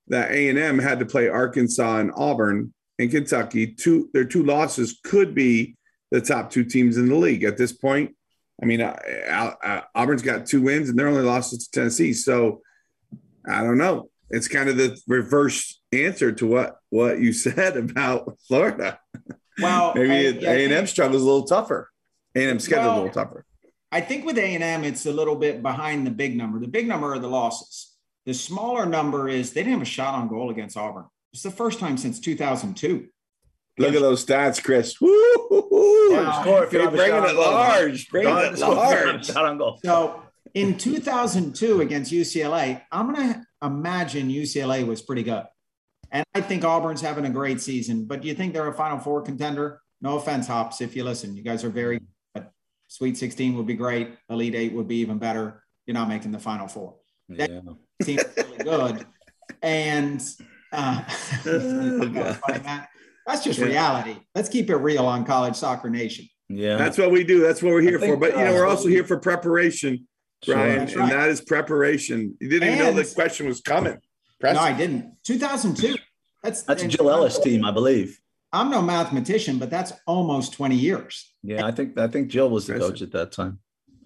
[0.08, 3.66] that A and M had to play Arkansas and Auburn and Kentucky.
[3.68, 5.76] Two their two losses could be
[6.16, 8.16] the top two teams in the league at this point.
[8.60, 12.14] I mean, Auburn's got two wins and their only losses to Tennessee.
[12.14, 12.62] So
[13.46, 14.08] I don't know.
[14.30, 18.98] It's kind of the reverse answer to what what you said about Florida.
[19.60, 21.90] Well, maybe A and M struggles a little tougher.
[22.34, 23.44] A and M schedule Well, a little tougher.
[23.92, 26.58] I think with A and M, it's a little bit behind the big number.
[26.58, 27.94] The big number are the losses.
[28.24, 31.04] The smaller number is they didn't have a shot on goal against Auburn.
[31.32, 33.06] It's the first time since 2002.
[33.78, 35.00] Look at those stats, Chris.
[35.00, 35.10] Woo!
[35.50, 36.40] Wow.
[36.42, 38.08] Score if you You're have a bringing it large.
[38.08, 39.26] Bringing it score if you have a large.
[39.26, 39.78] shot on goal.
[39.84, 40.22] So
[40.54, 45.44] in 2002 against UCLA, I'm going to imagine UCLA was pretty good.
[46.10, 48.04] And I think Auburn's having a great season.
[48.06, 49.80] But do you think they're a Final Four contender?
[50.00, 51.36] No offense, Hops, if you listen.
[51.36, 52.00] You guys are very
[52.34, 52.46] good.
[52.88, 54.14] Sweet 16 would be great.
[54.30, 55.62] Elite Eight would be even better.
[55.84, 56.94] You're not making the Final Four.
[57.28, 57.60] Yeah.
[58.02, 59.06] Team's really good.
[59.62, 60.22] And
[60.72, 61.02] uh,
[61.46, 62.36] Oh, God.
[62.36, 62.88] funny, Matt.
[63.26, 63.66] That's just Yeah.
[63.66, 64.16] reality.
[64.34, 66.28] Let's keep it real on College Soccer Nation.
[66.48, 66.76] Yeah.
[66.76, 67.40] That's what we do.
[67.40, 68.16] That's what we're here think, for.
[68.20, 70.06] But you know, uh, we're also here for preparation,
[70.44, 70.54] Sure.
[70.54, 71.10] Brian, That's and right.
[71.10, 72.36] that is preparation.
[72.40, 73.96] You didn't even know And- the question was coming.
[74.42, 75.14] No, I didn't.
[75.24, 75.96] 2002.
[76.42, 78.20] That's That's a and- Jill Ellis team, I believe.
[78.52, 81.32] I'm no mathematician, but that's almost 20 years.
[81.42, 82.94] Yeah, I think I think Jill was the Impressive.
[82.94, 83.58] coach at that time.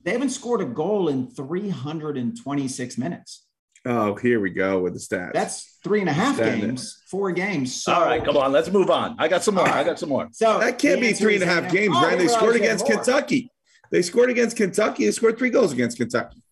[0.04, 3.46] They haven't scored a goal in 326 minutes.
[3.86, 5.32] Oh, here we go with the stats.
[5.32, 6.66] That's three and a half Stand it.
[6.66, 7.82] games, four games.
[7.82, 9.16] So, All right, come on, let's move on.
[9.18, 9.66] I got some more.
[9.68, 10.28] I got some more.
[10.32, 11.94] So that can't be three and a half three and is a half A&M.
[11.94, 12.18] games, Oh, Brian.
[12.18, 12.96] They scored against more.
[12.96, 13.50] Kentucky.
[13.90, 15.06] They scored against Kentucky.
[15.06, 16.42] They scored three goals against Kentucky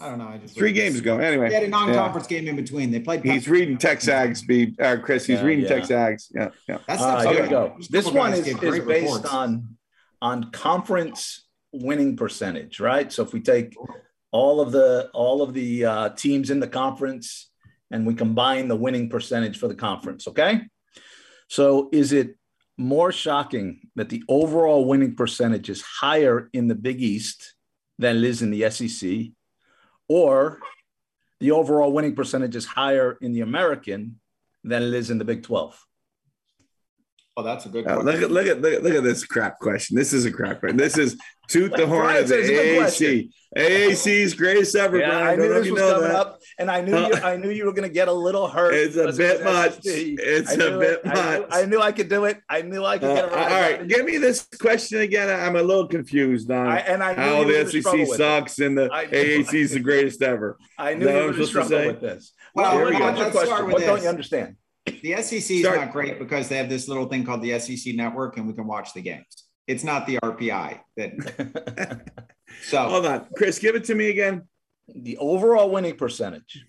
[0.00, 0.26] I don't know.
[0.28, 1.18] I just three games ago.
[1.18, 2.90] Anyway, they had a non-conference game in between.
[2.90, 3.24] They played.
[3.24, 4.74] he's reading Texags, B.
[4.78, 5.70] Uh, Chris, he's Yeah, reading yeah.
[5.70, 6.24] Texags.
[6.34, 6.78] Yeah, yeah.
[6.88, 7.50] That's All right, not here we good.
[7.50, 7.76] go.
[7.90, 9.24] This one is, is based reports.
[9.26, 9.76] on
[10.20, 13.12] on conference winning percentage, right?
[13.12, 13.74] So if we take
[14.34, 17.50] all of the all of the uh, teams in the conference
[17.92, 20.62] and we combine the winning percentage for the conference, okay?
[21.48, 22.36] So is it
[22.76, 27.54] more shocking that the overall winning percentage is higher in the Big East
[28.00, 29.30] than it is in the SEC,
[30.08, 30.58] or
[31.38, 34.18] the overall winning percentage is higher in the American
[34.64, 35.80] than it is in the Big 12?
[37.36, 37.84] Oh, that's a good.
[37.86, 39.96] Uh, look at look at look at look at this crap question.
[39.96, 40.76] This is a crap question.
[40.76, 41.18] This is
[41.48, 43.08] toot the horn of the says it's a good question.
[43.10, 43.30] AAC.
[43.56, 44.98] AAC's greatest ever.
[44.98, 45.26] Yeah, Brian.
[45.26, 46.14] I knew Don't know if this was coming that.
[46.16, 48.74] up, and I knew you, I knew you were going to get a little hurt.
[48.74, 49.78] It's a bit much.
[49.84, 51.06] It's a bit it.
[51.06, 51.48] I knew, much.
[51.50, 52.40] I knew I could do it.
[52.48, 53.88] I knew I could Uh, get it Right all right.
[53.88, 55.28] give me this question again.
[55.28, 59.54] I'm a little confused on I, and I how the SEC sucks and the AAC
[59.54, 60.56] is the greatest ever.
[60.78, 62.32] I knew you were I'm going to struggle with this.
[62.54, 63.00] Well, Here we go.
[63.00, 63.70] what's your question?
[63.72, 64.56] What don't you understand?
[64.86, 67.94] The SEC is Start- not great because they have this little thing called the SEC
[67.94, 69.44] Network, and we can watch the games.
[69.66, 72.08] It's not the RPI that.
[72.68, 74.42] So Hold on, Chris, give it to me again.
[74.94, 76.64] the overall winning percentage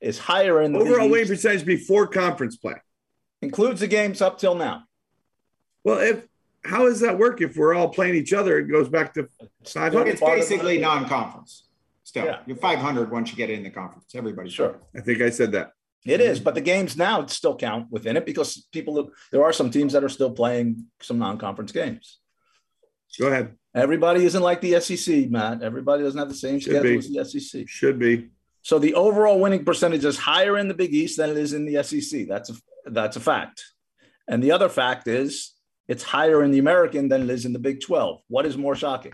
[0.00, 2.74] is higher in the Overall winning percentage before conference play.
[3.40, 4.82] Includes the games up till now.
[5.84, 6.26] Well, if
[6.64, 8.58] how does that work if we're all playing each other?
[8.58, 9.26] It goes back to
[9.64, 10.06] 500.
[10.08, 11.66] It's basically non-conference.
[12.04, 12.40] Still, Yeah.
[12.46, 14.14] you're 500 once you get in the conference.
[14.14, 14.78] Everybody, Sure.
[14.94, 15.72] I think I said that.
[16.04, 16.30] It mm-hmm.
[16.30, 19.92] is, but the games now still count within it because people there are some teams
[19.92, 22.18] that are still playing some non-conference games.
[23.18, 23.56] Go ahead.
[23.74, 25.62] Everybody isn't like the SEC, Matt.
[25.62, 27.18] Everybody doesn't have the same Should schedule be.
[27.18, 27.68] as the SEC.
[27.68, 28.30] Should be.
[28.62, 31.64] So the overall winning percentage is higher in the Big East than it is in
[31.66, 32.26] the SEC.
[32.28, 32.54] That's a
[32.86, 33.64] that's a fact.
[34.28, 35.54] And the other fact is
[35.88, 38.20] it's higher in the American than it is in the Big 12.
[38.28, 39.12] What is more shocking?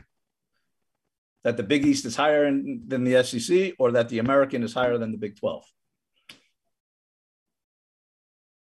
[1.42, 4.74] That the Big East is higher in, than the SEC or that the American is
[4.74, 5.64] higher than the Big 12?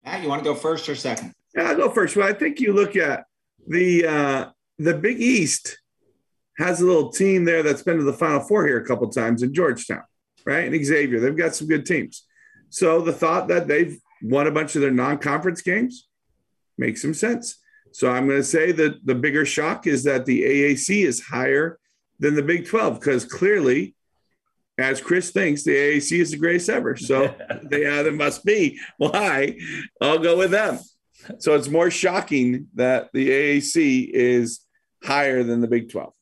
[0.08, 1.34] Matt, you want to go first or second?
[1.54, 2.16] Yeah, I'll go first.
[2.16, 3.26] Well, I think you look at
[3.68, 5.80] the uh, the Big East
[6.58, 9.44] has a little team there that's been to the Final Four here a couple times
[9.44, 10.04] in Georgetown,
[10.46, 10.72] right?
[10.72, 12.24] And Xavier, they've got some good teams.
[12.70, 16.08] So the thought that they've won a bunch of their non-conference games
[16.78, 17.58] makes some sense.
[17.92, 21.80] So I'm going to say that the bigger shock is that the AAC is higher
[22.20, 23.94] than the Big 12 because clearly,
[24.78, 26.96] as Chris thinks, the AAC is the greatest ever.
[26.96, 28.80] So they either must be.
[28.98, 29.58] Why?
[30.02, 30.80] I'll go with them.
[31.40, 34.62] So it's more shocking that the AAC is
[35.04, 36.14] higher than the Big 12.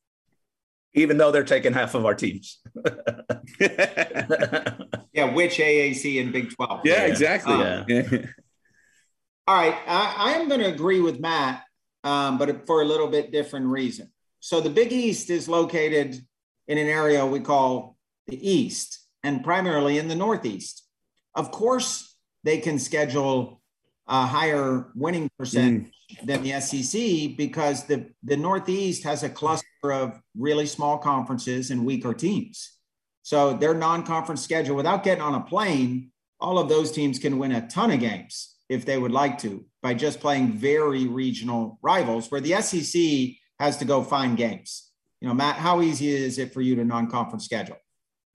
[0.93, 2.61] Even though they're taking half of our teams.
[5.15, 6.81] Yeah, which AAC and Big 12?
[6.83, 7.55] yeah, exactly.
[7.55, 8.03] Yeah.
[9.47, 11.63] All right, I, I am going to agree with Matt,
[12.03, 14.11] um, but for a little bit different reason.
[14.41, 16.19] So the Big East is located
[16.67, 17.94] in an area we call
[18.27, 20.83] the East, and primarily in the Northeast.
[21.35, 23.61] Of course, they can schedule
[24.07, 26.25] a higher winning percent mm.
[26.25, 31.85] than the SEC because the the Northeast has a cluster of really small conferences and
[31.85, 32.71] weaker teams.
[33.23, 37.53] So their non-conference schedule, without getting on a plane, all of those teams can win
[37.53, 42.29] a ton of games if they would like to by just playing very regional rivals
[42.29, 44.91] where the SEC has to go find games.
[45.21, 47.77] You know, Matt, how easy is it for you to non-conference schedule?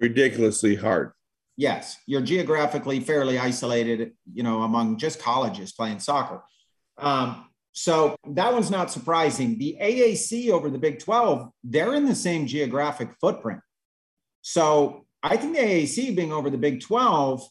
[0.00, 1.12] Ridiculously hard.
[1.56, 6.42] Yes, you're geographically fairly isolated, you know, among just colleges playing soccer.
[6.96, 9.58] Um, so that one's not surprising.
[9.58, 13.60] The AAC over the Big 12, they're in the same geographic footprint.
[14.42, 17.46] So I think the AAC being over the Big 12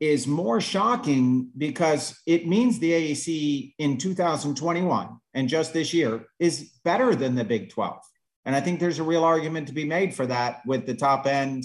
[0.00, 6.70] is more shocking because it means the AAC in 2021 and just this year is
[6.84, 7.98] better than the Big 12.
[8.44, 11.26] And I think there's a real argument to be made for that with the top
[11.26, 11.64] end,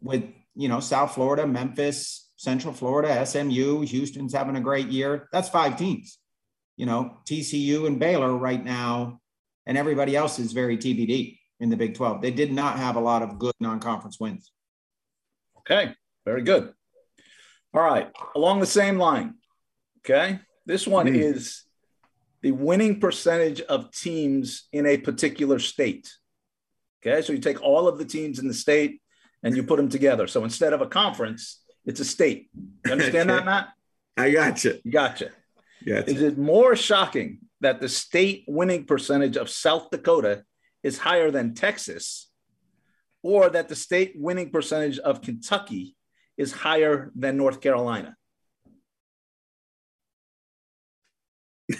[0.00, 5.28] with you know South Florida, Memphis, Central Florida, SMU, Houston's having a great year.
[5.32, 6.18] That's five teams.
[6.76, 9.20] You know TCU and Baylor right now,
[9.66, 12.22] and everybody else is very TBD in the Big 12.
[12.22, 14.50] They did not have a lot of good non-conference wins.
[15.58, 16.72] Okay, very good.
[17.74, 19.34] All right, along the same line.
[19.98, 21.16] Okay, this one Mm.
[21.16, 21.64] is
[22.42, 26.10] the winning percentage of teams in a particular state.
[27.02, 29.02] Okay, so you take all of the teams in the state
[29.42, 30.26] and you put them together.
[30.26, 32.50] So instead of a conference, it's a state.
[32.84, 33.44] You understand that.
[33.44, 33.68] Matt?
[34.16, 34.78] I got you.
[34.88, 35.30] Gotcha.
[35.84, 36.02] Yeah.
[36.06, 40.44] Is it more shocking that the state winning percentage of South Dakota
[40.82, 42.30] is higher than Texas,
[43.22, 45.94] or that the state winning percentage of Kentucky
[46.36, 48.16] is higher than North Carolina?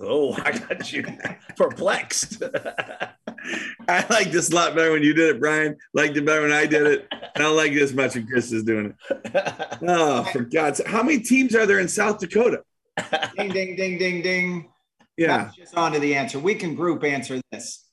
[0.00, 1.04] oh, I got you
[1.56, 2.42] perplexed.
[3.88, 5.76] I like this a lot better when you did it, Brian.
[5.94, 7.08] Liked it better when I did it.
[7.12, 9.76] I don't like it as much when Chris is doing it.
[9.82, 10.86] Oh, for God's sake.
[10.86, 12.62] How many teams are there in South Dakota?
[13.36, 14.68] Ding, ding, ding, ding, ding.
[15.16, 15.44] Yeah.
[15.44, 16.38] That's just on to the answer.
[16.38, 17.86] We can group answer this.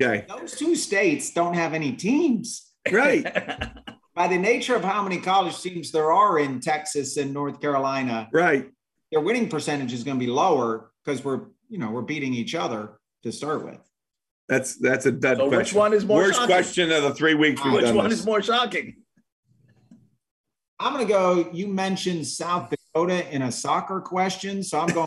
[0.00, 0.24] Okay.
[0.28, 2.70] Those two states don't have any teams.
[2.90, 3.24] Right.
[4.14, 8.28] By the nature of how many college teams there are in Texas and North Carolina,
[8.32, 8.70] Right.
[9.10, 12.54] their winning percentage is going to be lower because we're, you know, we're beating each
[12.54, 13.80] other to start with.
[14.48, 15.78] That's that's a dud So which question.
[15.78, 16.46] one is more Worst shocking?
[16.54, 18.20] question of the three weeks we've Which done one this.
[18.20, 18.96] is more shocking?
[20.78, 21.48] I'm going to go.
[21.52, 25.06] You mentioned South Dakota in a soccer question, so I'm going.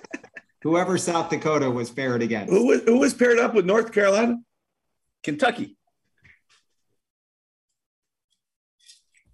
[0.62, 2.52] whoever South Dakota was paired against.
[2.52, 4.38] Who was, who was paired up with North Carolina?
[5.22, 5.76] Kentucky.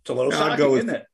[0.02, 1.04] It's a little I'll shocking, go with- isn't it?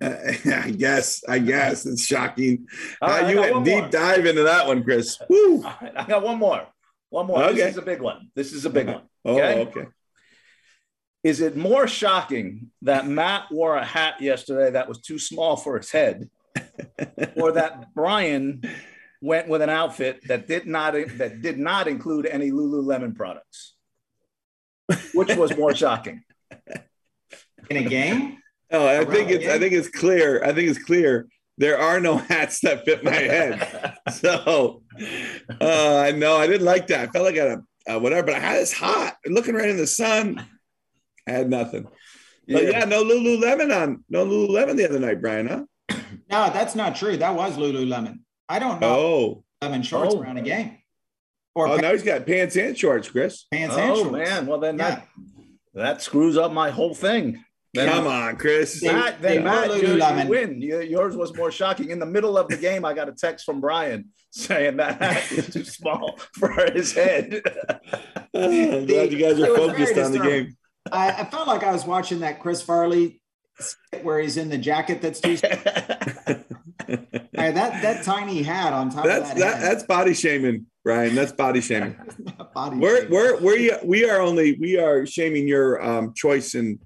[0.00, 1.22] Uh, I guess.
[1.28, 2.66] I guess it's shocking.
[3.00, 3.88] All Uh, right, you went deep more.
[3.90, 5.18] dive into that one, Chris.
[5.28, 5.62] Woo.
[5.64, 6.66] All right, I got one more.
[7.14, 7.44] One more.
[7.44, 7.54] Okay.
[7.54, 8.30] This is a big one.
[8.34, 9.02] This is a big one.
[9.26, 9.60] Oh, Okay.
[9.62, 9.86] okay.
[11.22, 15.78] Is it more shocking that Matt wore a hat yesterday that was too small for
[15.78, 16.28] his head,
[17.36, 18.62] or that Brian
[19.22, 23.74] went with an outfit that did not that did not include any Lululemon products?
[25.14, 26.22] Which was more shocking?
[27.70, 28.38] in a game.
[28.70, 30.44] Oh, I think it's I think it's clear.
[30.44, 33.96] I think it's clear there are no hats that fit my head.
[34.12, 34.82] so
[35.60, 37.08] uh no, I didn't like that.
[37.08, 39.68] I felt like I had a uh, whatever, but I had this hot looking right
[39.68, 40.44] in the sun.
[41.28, 41.86] I had nothing.
[42.46, 42.58] Yeah.
[42.58, 45.64] But yeah, no Lululemon on no Lululemon the other night, Brian, huh?
[46.30, 47.18] No, that's not true.
[47.18, 48.20] That was Lululemon.
[48.48, 48.88] I don't know.
[48.88, 50.20] Oh, lemon shorts oh.
[50.20, 50.78] around a game.
[51.54, 51.82] Or oh, pants.
[51.82, 53.44] now he's got pants and shorts, Chris.
[53.52, 54.12] Pants oh, and shorts.
[54.12, 54.46] man.
[54.46, 54.88] Well, then yeah.
[54.88, 55.08] that
[55.74, 57.44] that screws up my whole thing.
[57.74, 58.80] Then, Come on, Chris.
[58.84, 60.62] Matt, then Matt, you, you win.
[60.62, 61.90] yours was more shocking.
[61.90, 65.32] In the middle of the game, I got a text from Brian saying that hat
[65.32, 67.42] is too small for his head.
[68.34, 70.56] I'm glad you guys are focused on the game.
[70.92, 73.20] I, I, felt like I was watching that Chris Farley
[74.02, 75.36] where he's in the jacket that's too.
[75.36, 75.50] Small.
[77.34, 79.52] That that tiny hat on top that's, of that.
[79.54, 81.14] that that's body shaming, Brian.
[81.14, 81.96] That's body shaming.
[82.54, 83.12] body we're shaming.
[83.12, 86.78] we're we're we are only we are shaming your um, choice in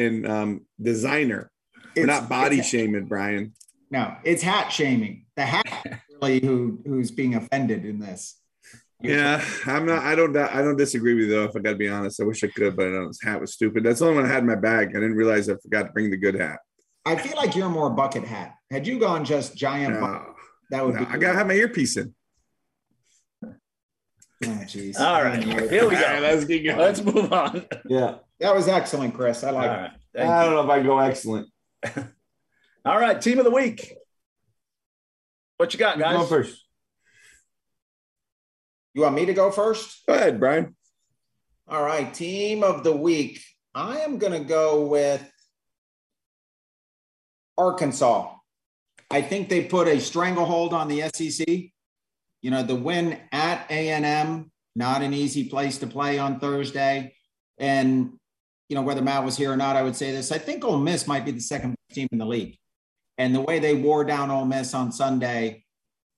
[0.00, 1.50] in um, designer.
[1.94, 3.52] It's, we're not body shaming, Brian.
[3.90, 5.26] No, it's hat shaming.
[5.36, 8.36] The hat really who who's being offended in this.
[9.02, 10.02] Yeah, I'm not.
[10.04, 10.36] I don't.
[10.36, 11.44] I don't disagree with you though.
[11.44, 13.40] If I got to be honest, I wish I could, but I know, this hat
[13.40, 13.82] was stupid.
[13.82, 14.90] That's the only one I had in my bag.
[14.90, 16.58] I didn't realize I forgot to bring the good hat.
[17.06, 18.56] I feel like you're more bucket hat.
[18.70, 20.34] Had you gone just giant, no, bucket,
[20.70, 21.06] that would no, be.
[21.06, 22.14] I gotta have my earpiece in.
[24.42, 24.98] Oh, jeez.
[24.98, 26.00] All right, here we go.
[26.00, 26.78] Right, let's get going.
[26.78, 27.66] Let's move on.
[27.86, 29.44] Yeah, that was excellent, Chris.
[29.44, 29.70] I like.
[29.70, 30.20] Right, it.
[30.20, 31.48] I don't know if I go excellent.
[32.84, 33.94] All right, team of the week.
[35.58, 36.16] What you got, guys?
[36.16, 36.64] Go first.
[38.94, 40.04] You want me to go first?
[40.06, 40.74] Go ahead, Brian.
[41.68, 43.42] All right, team of the week.
[43.74, 45.30] I am going to go with
[47.56, 48.34] Arkansas.
[49.10, 51.46] I think they put a stranglehold on the SEC.
[52.42, 57.14] You know, the win at A&M, not an easy place to play on Thursday.
[57.58, 58.14] And,
[58.70, 60.30] you know, whether Matt was here or not, I would say this.
[60.30, 62.56] I think Ole Miss might be the second team in the league.
[63.18, 65.64] And the way they wore down Ole Miss on Sunday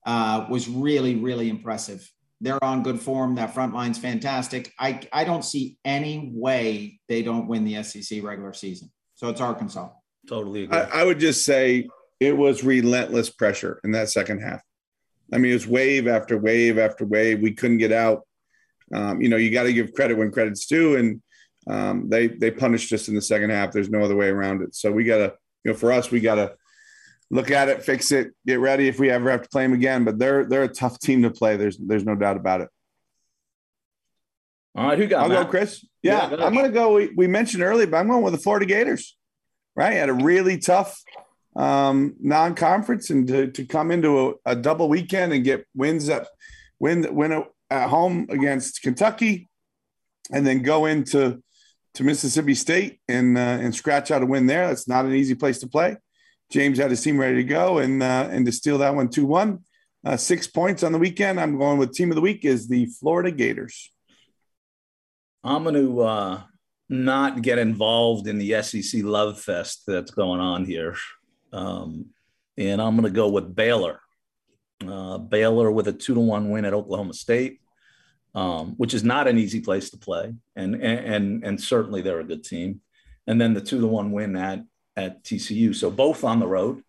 [0.04, 2.06] uh, was really, really impressive.
[2.42, 3.36] They're on good form.
[3.36, 4.70] That front line's fantastic.
[4.78, 8.92] I, I don't see any way they don't win the SEC regular season.
[9.14, 9.88] So it's Arkansas.
[10.28, 10.76] Totally agree.
[10.76, 11.88] I, I would just say
[12.20, 14.60] it was relentless pressure in that second half.
[15.32, 17.40] I mean, it was wave after wave after wave.
[17.40, 18.26] We couldn't get out.
[18.92, 21.22] Um, you know, you got to give credit when credit's due, and
[21.66, 23.72] um, they they punished us in the second half.
[23.72, 24.74] There's no other way around it.
[24.74, 26.54] So we got to, you know, for us, we got to
[27.30, 30.04] look at it, fix it, get ready if we ever have to play them again.
[30.04, 31.56] But they're they're a tough team to play.
[31.56, 32.68] There's there's no doubt about it.
[34.74, 35.22] All right, who got?
[35.22, 35.44] I'll Matt?
[35.44, 35.84] go, Chris.
[36.02, 36.94] Yeah, yeah go I'm going to go.
[36.94, 39.16] We, we mentioned earlier, but I'm going with the Florida Gators.
[39.74, 41.00] Right, had a really tough
[41.56, 46.28] um, non-conference, and to, to come into a, a double weekend and get wins at
[46.78, 49.48] win win at home against Kentucky,
[50.30, 51.42] and then go into
[51.94, 54.68] to Mississippi State and uh, and scratch out a win there.
[54.68, 55.96] That's not an easy place to play.
[56.50, 59.24] James had his team ready to go and uh, and to steal that one 2
[59.24, 59.58] 1.
[60.04, 61.38] Uh, six points on the weekend.
[61.38, 63.92] I'm going with team of the week is the Florida Gators.
[65.44, 66.42] I'm going to uh,
[66.88, 70.96] not get involved in the SEC love fest that's going on here.
[71.52, 72.06] Um,
[72.58, 74.00] and I'm going to go with Baylor.
[74.86, 77.60] Uh, Baylor with a two to one win at Oklahoma State,
[78.34, 82.24] um, which is not an easy place to play, and, and and certainly they're a
[82.24, 82.80] good team.
[83.26, 84.64] And then the two to one win at
[84.96, 85.74] at TCU.
[85.74, 86.82] So both on the road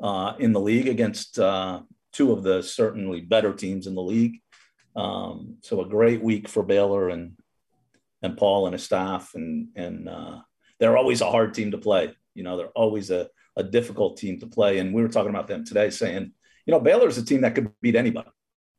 [0.00, 1.80] uh, in the league against uh,
[2.12, 4.40] two of the certainly better teams in the league.
[4.96, 7.36] Um, so a great week for Baylor and
[8.22, 10.40] and Paul and his staff, and and uh,
[10.78, 12.14] they're always a hard team to play.
[12.34, 14.78] You know, they're always a, a difficult team to play.
[14.78, 16.32] And we were talking about them today, saying,
[16.66, 18.28] you know, Baylor's a team that could beat anybody.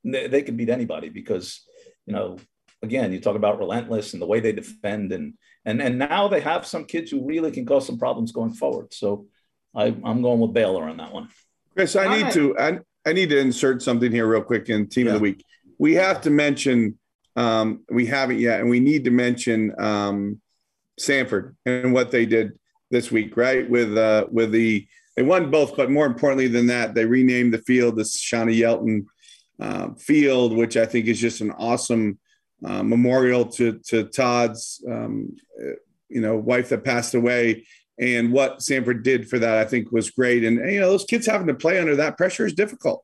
[0.03, 1.65] They, they could beat anybody because,
[2.09, 2.37] you know,
[2.81, 6.41] again, you talk about relentless and the way they defend, and and and now they
[6.41, 8.93] have some kids who really can cause some problems going forward.
[8.93, 9.27] So
[9.75, 11.29] I, am going with Baylor on that one.
[11.75, 15.05] Chris, I need to I, I need to insert something here real quick in team
[15.05, 15.13] yeah.
[15.13, 15.45] of the week.
[15.77, 16.97] We have to mention
[17.35, 20.41] um, we haven't yet, and we need to mention um,
[20.99, 22.57] Samford and what they did
[22.89, 23.69] this week, right?
[23.69, 27.59] With uh, with the they won both, but more importantly than that, they renamed the
[27.59, 29.05] field the Shawnee Yelton
[29.59, 32.19] uh, Field, which I think is just an awesome
[32.65, 35.35] uh, memorial to to Todd's um,
[36.09, 37.65] you know wife that passed away.
[37.99, 40.45] And what Samford did for that, I think, was great.
[40.45, 43.03] And, and you know, those kids having to play under that pressure is difficult.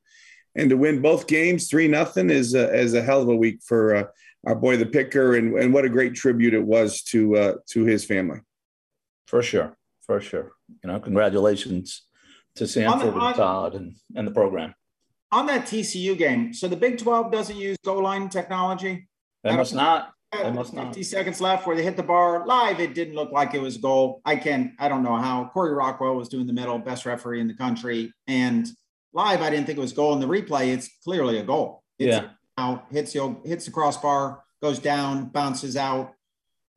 [0.55, 3.59] And to win both games three nothing is a, is a hell of a week
[3.61, 4.03] for uh,
[4.45, 5.35] our boy the picker.
[5.35, 8.39] And, and what a great tribute it was to uh, to his family.
[9.27, 9.75] For sure,
[10.05, 10.53] for sure.
[10.81, 12.03] You know, congratulations
[12.55, 14.75] to Samford and Todd and, and the program.
[15.31, 19.07] On that TCU game, so the Big 12 doesn't use goal line technology.
[19.43, 20.13] They must not.
[20.31, 20.87] They must not.
[20.87, 22.45] 50 seconds left where they hit the bar.
[22.45, 24.21] Live, it didn't look like it was a goal.
[24.25, 25.49] I can't, I don't know how.
[25.53, 28.13] Corey Rockwell was doing the middle, best referee in the country.
[28.27, 28.67] And
[29.13, 30.13] live, I didn't think it was goal.
[30.13, 31.83] In the replay, it's clearly a goal.
[31.99, 32.29] It's Yeah.
[32.57, 36.13] Out, hits the hits the crossbar, goes down, bounces out.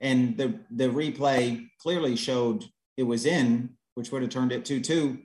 [0.00, 2.64] And the the replay clearly showed
[2.96, 5.24] it was in, which would have turned it 2-2.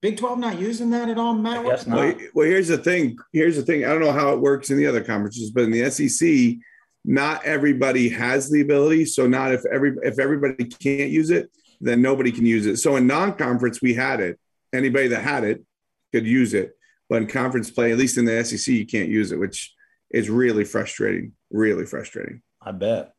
[0.00, 1.66] Big 12 not using that at all, Matt?
[1.66, 1.96] I guess not.
[1.96, 3.18] Well, well, here's the thing.
[3.32, 3.84] Here's the thing.
[3.84, 6.58] I don't know how it works in the other conferences, but in the SEC,
[7.04, 9.06] not everybody has the ability.
[9.06, 12.76] So not if every if everybody can't use it, then nobody can use it.
[12.76, 14.38] So in non-conference, we had it.
[14.72, 15.64] Anybody that had it
[16.12, 16.76] could use it.
[17.08, 19.74] But in conference play, at least in the SEC, you can't use it, which
[20.10, 21.32] is really frustrating.
[21.50, 22.42] Really frustrating.
[22.60, 23.14] I bet.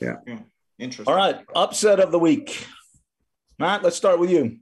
[0.00, 0.16] Yeah.
[0.78, 1.06] Interesting.
[1.06, 1.40] All right.
[1.54, 2.66] Upset of the week.
[3.58, 4.58] Matt, let's start with you.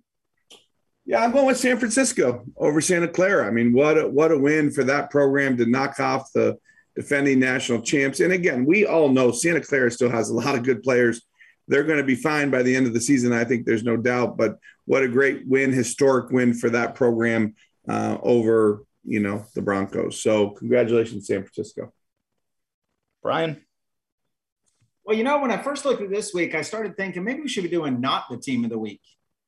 [1.07, 3.46] Yeah, I'm going with San Francisco over Santa Clara.
[3.46, 6.59] I mean, what a, what a win for that program to knock off the
[6.94, 8.20] defending national champs.
[8.20, 11.22] And again, we all know Santa Clara still has a lot of good players.
[11.68, 13.32] They're going to be fine by the end of the season.
[13.32, 14.36] I think there's no doubt.
[14.36, 17.55] But what a great win, historic win for that program
[17.88, 20.22] uh, over you know the Broncos.
[20.22, 21.92] So congratulations, San Francisco.
[23.22, 23.64] Brian.
[25.05, 27.48] Well, you know, when I first looked at this week, I started thinking maybe we
[27.48, 29.01] should be doing not the team of the week.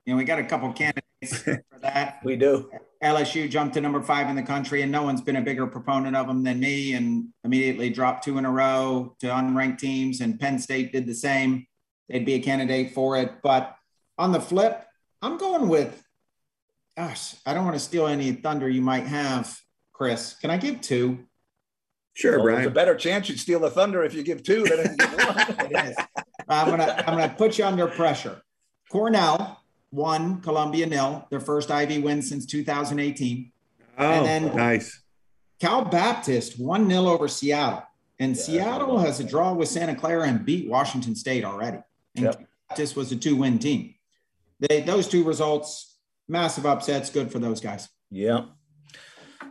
[0.04, 2.20] You know, we got a couple candidates for that.
[2.24, 2.70] We do.
[3.02, 6.16] LSU jumped to number five in the country, and no one's been a bigger proponent
[6.16, 10.20] of them than me, and immediately dropped two in a row to unranked teams.
[10.20, 11.66] And Penn State did the same.
[12.08, 13.42] They'd be a candidate for it.
[13.42, 13.74] But
[14.18, 14.84] on the flip,
[15.20, 16.04] I'm going with,
[16.96, 19.58] gosh, I don't want to steal any thunder you might have,
[19.92, 20.34] Chris.
[20.40, 21.26] Can I give two?
[22.14, 24.80] Sure, Well, there's a better chance you'd steal the thunder if you give two than
[24.80, 25.72] if you give one.
[25.72, 25.96] It is.
[26.48, 28.42] I'm gonna I'm gonna put you under pressure.
[28.90, 29.61] Cornell
[29.92, 33.52] won, Columbia nil, their first Ivy win since 2018.
[33.98, 35.00] Oh, and then- nice.
[35.60, 37.84] Cal Baptist 1 nil over Seattle.
[38.18, 41.78] And Seattle has a draw with Santa Clara and beat Washington State already.
[42.16, 42.34] And Yep.
[42.36, 43.94] Cal Baptist was a two win team.
[44.58, 47.88] They, those two results, massive upsets, good for those guys.
[48.10, 48.46] Yeah.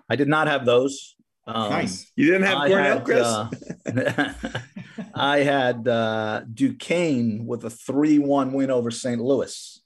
[0.09, 1.15] I did not have those.
[1.47, 2.11] Um, nice.
[2.15, 3.25] You didn't have I Cornell, had, Chris?
[3.25, 4.33] uh,
[5.15, 9.19] I had uh, Duquesne with a 3 1 win over St.
[9.21, 9.80] Louis.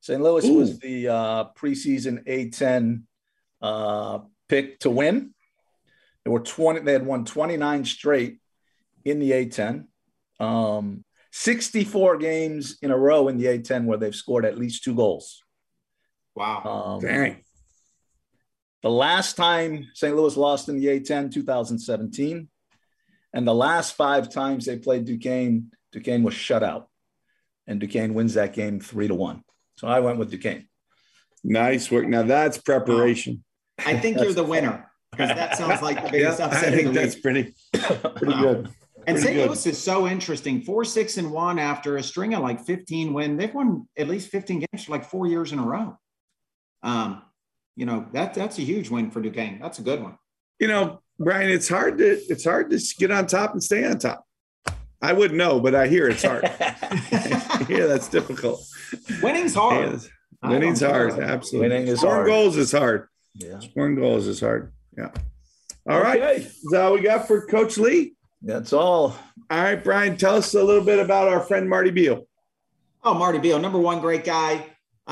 [0.00, 0.20] St.
[0.20, 0.54] Louis Ooh.
[0.54, 3.02] was the uh, preseason A10
[3.60, 5.34] uh, pick to win.
[6.24, 8.38] They were 20, they had won 29 straight
[9.04, 9.84] in the A10.
[10.38, 14.94] Um, 64 games in a row in the A10 where they've scored at least two
[14.94, 15.42] goals.
[16.34, 16.62] Wow.
[16.64, 17.42] Um, Dang.
[18.82, 20.16] the last time St.
[20.16, 22.48] Louis lost in the A10, 2017.
[23.32, 26.88] And the last five times they played Duquesne, Duquesne was shut out.
[27.66, 29.44] And Duquesne wins that game three to one.
[29.80, 30.68] So I went with Duquesne.
[31.42, 32.06] Nice work.
[32.06, 33.42] Now that's preparation.
[33.78, 36.74] I think you're the winner because that sounds like the biggest Yeah, upset I of
[36.74, 37.22] think the that's week.
[37.22, 37.54] pretty
[38.16, 38.42] pretty Wow.
[38.42, 38.68] good.
[39.06, 39.48] And Pretty St.
[39.48, 40.60] Louis is so interesting.
[40.60, 43.38] Four, six, and one after a string of like 15 win.
[43.38, 45.96] They've won at least 15 games for like four years in a row.
[46.82, 47.22] Um,
[47.74, 49.58] you know, that that's a huge win for Duquesne.
[49.62, 50.18] That's a good one.
[50.58, 53.98] You know, Brian, it's hard to it's hard to get on top and stay on
[53.98, 54.26] top.
[55.00, 56.44] I wouldn't know, but I hear it's hard.
[57.68, 58.60] yeah, that's difficult.
[59.22, 59.84] Winning's hard.
[59.86, 60.08] it's-
[60.42, 61.14] winning's hard.
[61.14, 61.22] care.
[61.24, 61.68] Absolutely.
[61.68, 62.26] Winning is Scoring hard.
[62.26, 63.08] goals is hard.
[63.34, 63.58] yeah.
[63.60, 64.72] Scoring goals is hard.
[64.96, 65.10] Yeah.
[65.88, 66.20] All right.
[66.20, 66.36] Okay.
[66.44, 68.14] Is that all we got for Coach Lee?
[68.42, 69.16] That's all.
[69.50, 72.26] All right, Brian, tell us a little bit about our friend Marty Beal.
[73.02, 74.66] Oh, Marty Beal, number one, great guy.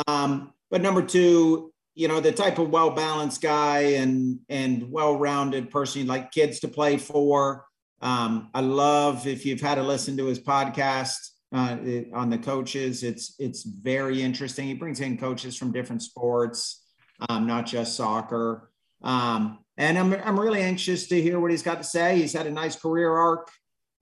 [0.06, 6.00] Um, but number two, you know, the type of well-balanced guy and and well-rounded person
[6.02, 7.64] you'd like kids to play for.
[8.00, 11.16] Um, I love if you've had to listen to his podcast
[11.52, 13.02] uh, it- on the coaches.
[13.02, 14.66] It's it's very interesting.
[14.66, 16.84] He brings in coaches from different sports,
[17.28, 18.70] um, not just soccer.
[19.02, 22.18] Um, and I'm I'm really anxious to hear what he's got to say.
[22.18, 23.50] He's had a nice career arc.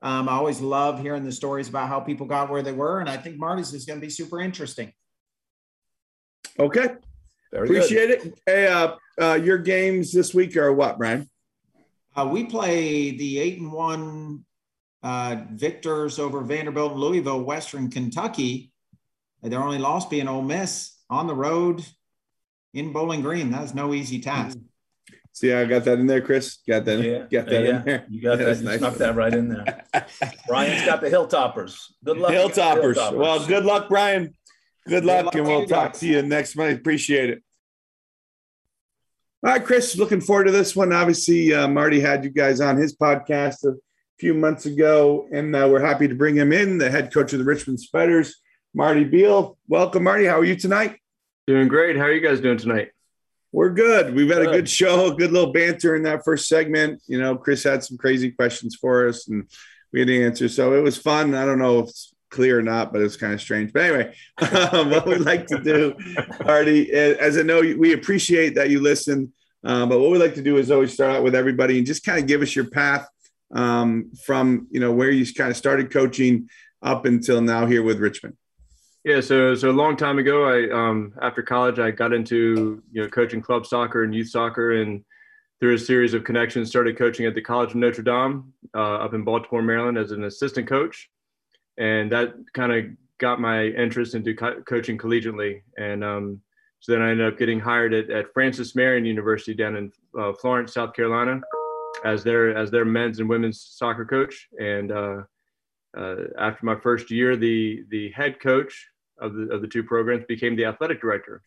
[0.03, 3.09] Um, I always love hearing the stories about how people got where they were, and
[3.09, 4.92] I think Marty's is going to be super interesting.
[6.59, 6.88] Okay.
[7.53, 7.76] Very good.
[7.76, 8.40] Appreciate it.
[8.44, 11.28] Hey, uh, uh, your games this week are what, Brian?
[12.14, 14.44] Uh, we play the eight and one
[15.07, 18.72] uh, victors over Vanderbilt and Louisville, Western Kentucky.
[19.40, 21.86] Their only loss being Ole Miss on the road
[22.74, 23.52] in Bowling Green.
[23.52, 24.59] That's no easy task.
[25.32, 26.59] See, I got that in there, Chris.
[26.66, 27.00] Got that.
[27.00, 27.76] Yeah, got that yeah.
[27.76, 28.07] in there.
[28.09, 28.57] You got that.
[28.57, 28.78] You nice.
[28.80, 29.84] snuck that right in there.
[30.48, 31.80] Brian's got the Hilltoppers.
[32.04, 32.32] Good luck.
[32.32, 32.90] Hilltoppers.
[32.90, 34.34] against the Well, good luck, Brian.
[34.88, 36.00] Good luck, luck and we'll you talk guys.
[36.00, 36.80] to you next month.
[36.80, 37.42] Appreciate it.
[39.44, 40.92] All right, Chris, looking forward to this one.
[40.92, 43.76] Obviously, uh, Marty had you guys on his podcast a
[44.18, 47.38] few months ago, and uh, we're happy to bring him in, the head coach of
[47.38, 48.36] the Richmond Spiders,
[48.74, 49.58] Marty Beal.
[49.68, 50.24] Welcome, Marty.
[50.24, 50.98] How are you tonight?
[51.46, 51.96] Doing great.
[51.96, 52.90] How are you guys doing tonight?
[53.52, 54.14] We're good.
[54.14, 54.52] We've had a Good.
[54.52, 57.02] good show, good little banter in that first segment.
[57.06, 59.48] You know, Chris had some crazy questions for us, and
[59.92, 60.48] we had the answer.
[60.48, 61.34] So it was fun.
[61.34, 63.72] I don't know if it's clear or not, but it's kind of strange.
[63.72, 64.14] But anyway,
[64.72, 65.94] um, what we'd like to do,
[66.44, 69.32] Marty, as I know we appreciate that you listen,
[69.64, 72.04] uh, but what we like to do is always start out with everybody and just
[72.04, 73.08] kind of give us your path
[73.55, 76.49] um, from you know where you kind of started coaching
[76.82, 78.36] up until now here with Richmond.
[79.05, 83.03] Yeah, so so a long time ago, I um, after college, I got into you
[83.03, 85.05] know coaching club soccer and youth soccer, and
[85.61, 89.14] through a series of connections, started coaching at the College of Notre Dame uh, up
[89.14, 91.09] in Baltimore, Maryland, as an assistant coach,
[91.78, 92.84] and that kind of
[93.18, 96.40] got my interest into co- coaching collegiately, and um,
[96.80, 100.32] so then I ended up getting hired at, at Francis Marion University down in uh,
[100.32, 101.40] Florence, South Carolina,
[102.05, 105.22] as their as their men's and women's soccer coach, and uh,
[105.97, 108.88] uh, after my first year, the the head coach
[109.18, 111.42] of the of the two programs became the athletic director.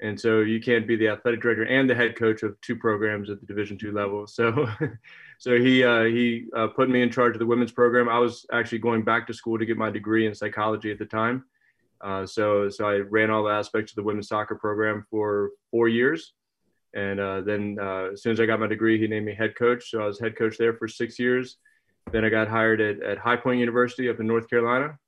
[0.00, 3.30] And so you can't be the athletic director and the head coach of two programs
[3.30, 4.28] at the Division two level.
[4.28, 4.68] So,
[5.38, 8.08] so he uh, he uh, put me in charge of the women's program.
[8.08, 11.06] I was actually going back to school to get my degree in psychology at the
[11.06, 11.44] time.
[12.00, 15.88] Uh, so so I ran all the aspects of the women's soccer program for four
[15.88, 16.34] years,
[16.94, 19.54] and uh, then uh, as soon as I got my degree, he named me head
[19.56, 19.90] coach.
[19.90, 21.56] So I was head coach there for six years.
[22.10, 24.98] Then I got hired at, at High Point University up in North Carolina,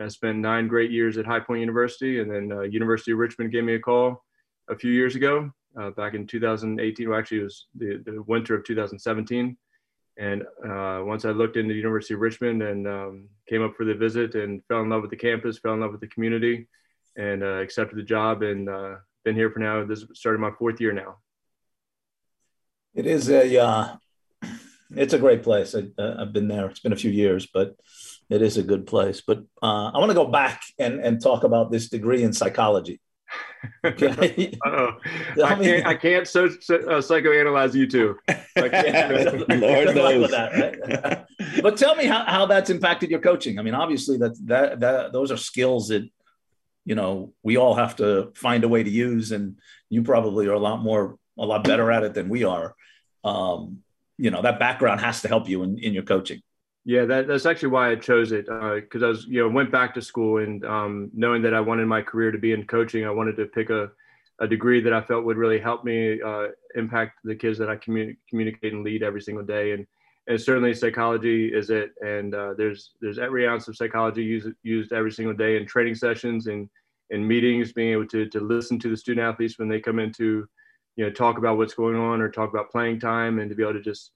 [0.00, 3.52] I spent nine great years at High Point University, and then uh, University of Richmond
[3.52, 4.24] gave me a call
[4.68, 7.08] a few years ago, uh, back in 2018.
[7.08, 9.56] Well, actually, it was the, the winter of 2017.
[10.16, 13.94] And uh, once I looked into University of Richmond and um, came up for the
[13.94, 16.66] visit and fell in love with the campus, fell in love with the community,
[17.16, 18.68] and uh, accepted the job and
[19.24, 19.84] been here for now.
[19.84, 21.16] This started my fourth year now.
[22.94, 23.96] It is a, uh,
[24.96, 25.74] it's a great place.
[25.74, 26.66] I, have been there.
[26.66, 27.76] It's been a few years, but
[28.28, 29.22] it is a good place.
[29.24, 33.00] But uh, I want to go back and, and talk about this degree in psychology.
[33.84, 34.52] Okay.
[34.64, 34.92] I,
[35.44, 35.86] I can't.
[35.86, 38.18] I can't so, so uh, psychoanalyze you too.
[38.56, 40.30] Lord knows.
[40.30, 41.62] That, right?
[41.62, 43.58] but tell me how, how that's impacted your coaching.
[43.58, 46.08] I mean, obviously that that that those are skills that
[46.84, 49.58] you know we all have to find a way to use, and
[49.88, 52.74] you probably are a lot more a lot better at it than we are.
[53.24, 53.78] Um,
[54.18, 56.42] you know that background has to help you in, in your coaching.
[56.84, 59.70] Yeah, that, that's actually why I chose it because uh, I was, you know, went
[59.70, 63.04] back to school and um, knowing that I wanted my career to be in coaching,
[63.04, 63.90] I wanted to pick a,
[64.40, 67.76] a degree that I felt would really help me uh, impact the kids that I
[67.76, 69.72] communi- communicate and lead every single day.
[69.72, 69.86] And
[70.30, 71.90] and certainly psychology is it.
[72.00, 75.96] And uh, there's there's every ounce of psychology used used every single day in training
[75.96, 76.70] sessions and
[77.10, 80.46] in meetings, being able to to listen to the student athletes when they come into,
[80.94, 83.64] you know, talk about what's going on or talk about playing time, and to be
[83.64, 84.12] able to just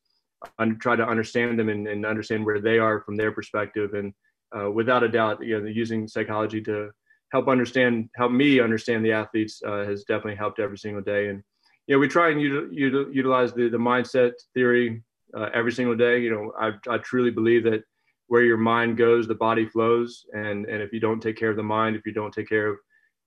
[0.60, 3.94] un- try to understand them and, and, understand where they are from their perspective.
[3.94, 4.14] And
[4.56, 6.92] uh, without a doubt, you know, using psychology to
[7.32, 11.26] help understand, help me understand the athletes uh, has definitely helped every single day.
[11.30, 11.42] And
[11.88, 15.02] you know, we try and util- util- utilize the the mindset theory
[15.36, 16.20] uh, every single day.
[16.20, 17.82] You know, I I truly believe that
[18.28, 20.26] where your mind goes, the body flows.
[20.32, 22.68] And and if you don't take care of the mind, if you don't take care
[22.68, 22.76] of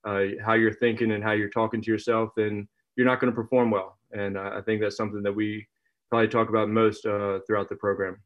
[0.06, 3.36] uh, how you're thinking and how you're talking to yourself, then you're not going to
[3.36, 3.98] perform well.
[4.12, 5.68] And I think that's something that we
[6.10, 8.18] probably talk about most uh, throughout the program.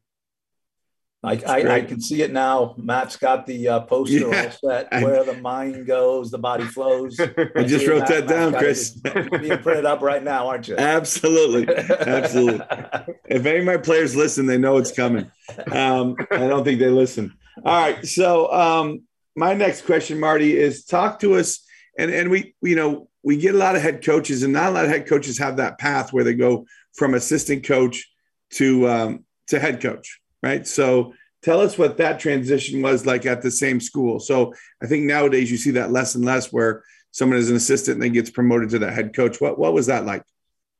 [1.24, 2.74] I, I, I, can see it now.
[2.76, 4.88] Matt's got the uh, poster yeah, all set.
[4.90, 7.18] I, where the mind goes, the body flows.
[7.56, 8.98] I just wrote that down, Chris.
[9.04, 10.76] You Being printed up right now, aren't you?
[10.76, 12.66] Absolutely, absolutely.
[13.28, 15.30] if any of my players listen, they know it's coming.
[15.70, 17.32] Um, I don't think they listen.
[17.64, 19.02] All right, so um,
[19.36, 21.64] my next question, Marty, is talk to us,
[21.98, 24.72] and and we you know we get a lot of head coaches, and not a
[24.72, 28.10] lot of head coaches have that path where they go from assistant coach
[28.54, 30.66] to um, to head coach, right?
[30.66, 34.20] So tell us what that transition was like at the same school.
[34.20, 37.96] So I think nowadays you see that less and less where someone is an assistant
[37.96, 39.40] and then gets promoted to the head coach.
[39.40, 40.24] What what was that like?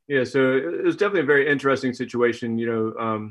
[0.09, 3.31] Yeah, so it was definitely a very interesting situation, you know,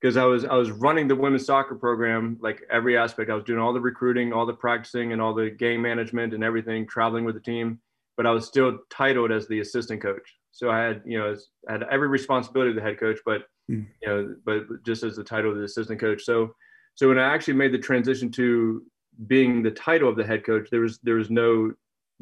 [0.00, 3.30] because um, I was I was running the women's soccer program like every aspect.
[3.30, 6.44] I was doing all the recruiting, all the practicing, and all the game management and
[6.44, 7.80] everything, traveling with the team.
[8.16, 10.36] But I was still titled as the assistant coach.
[10.50, 11.34] So I had, you know,
[11.66, 13.86] I had every responsibility of the head coach, but mm.
[14.02, 16.22] you know, but just as the title of the assistant coach.
[16.24, 16.54] So,
[16.94, 18.82] so when I actually made the transition to
[19.26, 21.72] being the title of the head coach, there was there was no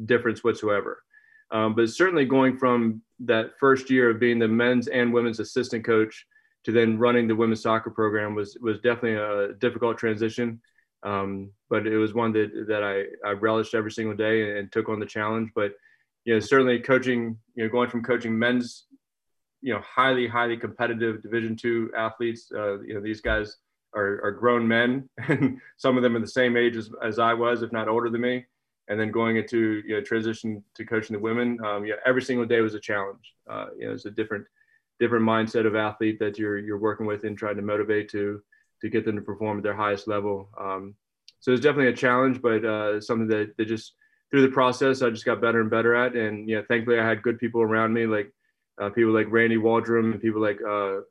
[0.05, 1.03] difference whatsoever.
[1.51, 5.85] Um, but certainly going from that first year of being the men's and women's assistant
[5.85, 6.25] coach
[6.63, 10.61] to then running the women's soccer program was was definitely a difficult transition.
[11.03, 14.71] Um, but it was one that that I, I relished every single day and, and
[14.71, 15.49] took on the challenge.
[15.55, 15.73] But
[16.25, 18.85] you know, certainly coaching, you know, going from coaching men's,
[19.61, 22.51] you know, highly, highly competitive Division two athletes.
[22.53, 23.57] Uh, you know, these guys
[23.95, 27.33] are, are grown men, and some of them are the same age as, as I
[27.33, 28.45] was, if not older than me.
[28.87, 32.45] And then going into you know transition to coaching the women, um, yeah, every single
[32.45, 33.33] day was a challenge.
[33.49, 34.45] Uh, you know, it's a different,
[34.99, 38.41] different mindset of athlete that you're you're working with and trying to motivate to
[38.81, 40.49] to get them to perform at their highest level.
[40.59, 40.95] Um,
[41.39, 43.93] so it's definitely a challenge, but uh, something that, that just
[44.29, 46.15] through the process I just got better and better at.
[46.15, 48.31] And yeah, thankfully I had good people around me, like
[48.79, 51.01] uh, people like Randy Waldrum and people like uh,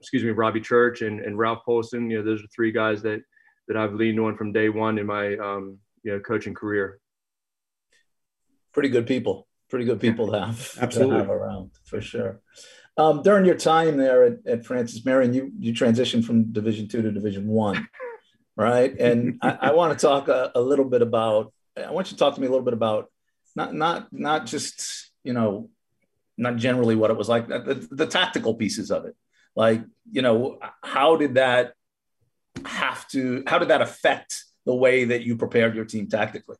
[0.00, 2.10] excuse me Robbie Church and, and Ralph Polson.
[2.10, 3.22] You know, those are three guys that
[3.68, 6.98] that I've leaned on from day one in my um, you know coaching career.
[8.72, 9.46] Pretty good people.
[9.68, 11.14] Pretty good people to have, Absolutely.
[11.14, 12.40] to have around for sure.
[12.96, 17.02] Um, during your time there at, at Francis Marion, you you transitioned from Division two
[17.02, 17.88] to Division one,
[18.56, 18.92] right?
[18.98, 21.52] And I, I want to talk a, a little bit about.
[21.76, 23.10] I want you to talk to me a little bit about
[23.54, 25.70] not not not just you know
[26.40, 29.14] not generally what it was like the, the tactical pieces of it.
[29.54, 31.74] Like you know how did that
[32.64, 36.56] have to how did that affect the way that you prepared your team tactically?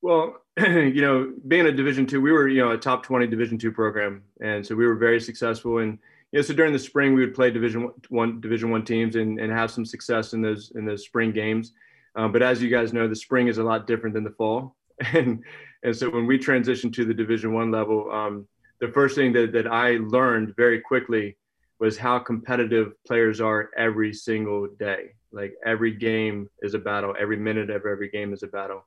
[0.00, 3.58] Well you know being a division two we were you know a top 20 division
[3.58, 5.78] two program and so we were very successful.
[5.78, 5.98] And
[6.30, 9.40] you know so during the spring we would play division one division one teams and,
[9.40, 11.72] and have some success in those in those spring games.
[12.14, 14.76] Um, but as you guys know the spring is a lot different than the fall.
[15.14, 15.42] And
[15.82, 18.46] and so when we transitioned to the division one level um,
[18.82, 21.36] the first thing that, that i learned very quickly
[21.82, 25.16] was how competitive players are every single day.
[25.32, 28.86] Like every game is a battle, every minute of every game is a battle.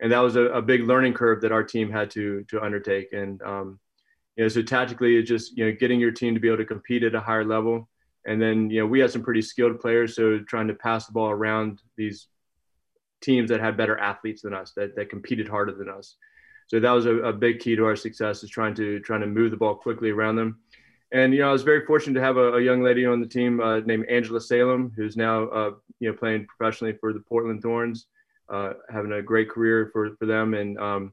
[0.00, 3.14] And that was a, a big learning curve that our team had to to undertake.
[3.14, 3.78] And um,
[4.36, 6.66] you know, so tactically, it's just you know getting your team to be able to
[6.66, 7.88] compete at a higher level.
[8.26, 11.12] And then you know we had some pretty skilled players, so trying to pass the
[11.12, 12.26] ball around these
[13.22, 16.16] teams that had better athletes than us, that that competed harder than us.
[16.66, 19.26] So that was a, a big key to our success is trying to trying to
[19.26, 20.58] move the ball quickly around them
[21.14, 23.26] and you know, I was very fortunate to have a, a young lady on the
[23.26, 27.62] team uh, named Angela Salem, who's now uh, you know playing professionally for the Portland
[27.62, 28.08] Thorns,
[28.48, 30.54] uh, having a great career for for them.
[30.54, 31.12] And um,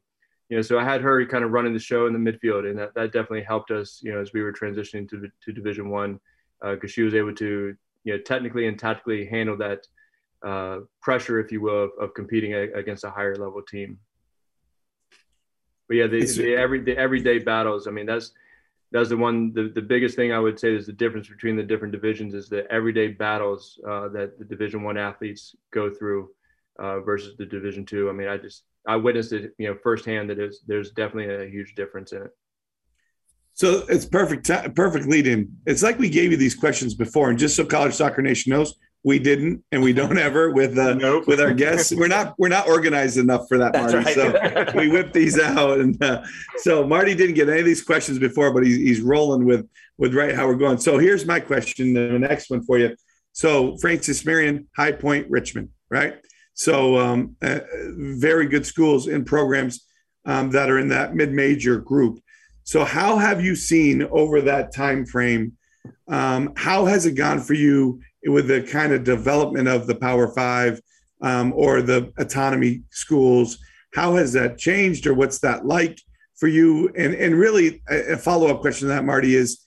[0.50, 2.80] you know, so I had her kind of running the show in the midfield, and
[2.80, 6.20] that, that definitely helped us, you know, as we were transitioning to to Division One,
[6.62, 9.86] because uh, she was able to you know technically and tactically handle that
[10.44, 14.00] uh, pressure, if you will, of, of competing a, against a higher level team.
[15.92, 17.86] But yeah, the, the every the everyday battles.
[17.86, 18.32] I mean, that's
[18.94, 21.64] that's the one the, the biggest thing i would say is the difference between the
[21.64, 26.30] different divisions is the everyday battles uh, that the division one athletes go through
[26.80, 30.30] uh, versus the division two i mean i just i witnessed it you know firsthand
[30.30, 32.32] that is there's definitely a huge difference in it
[33.54, 37.40] so it's perfect perfect lead in it's like we gave you these questions before and
[37.40, 41.28] just so college soccer nation knows we didn't, and we don't ever with uh, nope.
[41.28, 41.92] with our guests.
[41.92, 43.98] We're not we're not organized enough for that, Marty.
[43.98, 44.16] Right.
[44.16, 46.24] So we whip these out, and uh,
[46.58, 50.14] so Marty didn't get any of these questions before, but he's he's rolling with with
[50.14, 50.78] right how we're going.
[50.78, 52.96] So here's my question, the next one for you.
[53.34, 56.16] So Francis Marion, High Point, Richmond, right?
[56.54, 57.62] So um, uh,
[57.96, 59.88] very good schools and programs
[60.26, 62.20] um, that are in that mid-major group.
[62.64, 65.58] So how have you seen over that time frame?
[66.08, 70.28] Um, how has it gone for you with the kind of development of the Power
[70.34, 70.80] Five
[71.22, 73.58] um, or the autonomy schools.
[73.94, 76.00] How has that changed, or what's that like
[76.36, 76.90] for you?
[76.96, 79.64] And and really, a follow up question to that, Marty, is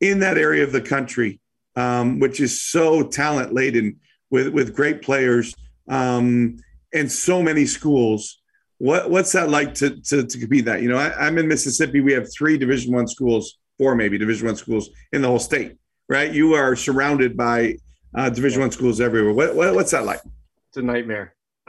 [0.00, 1.40] in that area of the country,
[1.74, 4.00] um, which is so talent laden
[4.30, 5.54] with with great players
[5.88, 6.56] um,
[6.92, 8.40] and so many schools.
[8.78, 10.82] What what's that like to to, to compete that?
[10.82, 12.00] You know, I, am in Mississippi.
[12.00, 15.76] We have three Division One schools, four maybe Division One schools in the whole state.
[16.08, 17.76] Right, you are surrounded by
[18.14, 19.32] uh, Division One schools everywhere.
[19.32, 20.20] What, what, what's that like?
[20.68, 21.34] It's a nightmare.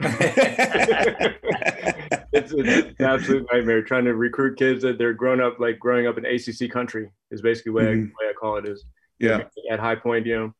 [2.32, 6.06] it's, it's, an absolute nightmare trying to recruit kids that they're grown up like growing
[6.06, 8.02] up in ACC country is basically the way, mm-hmm.
[8.04, 8.84] I, way I call it is
[9.18, 10.54] yeah at High Point you know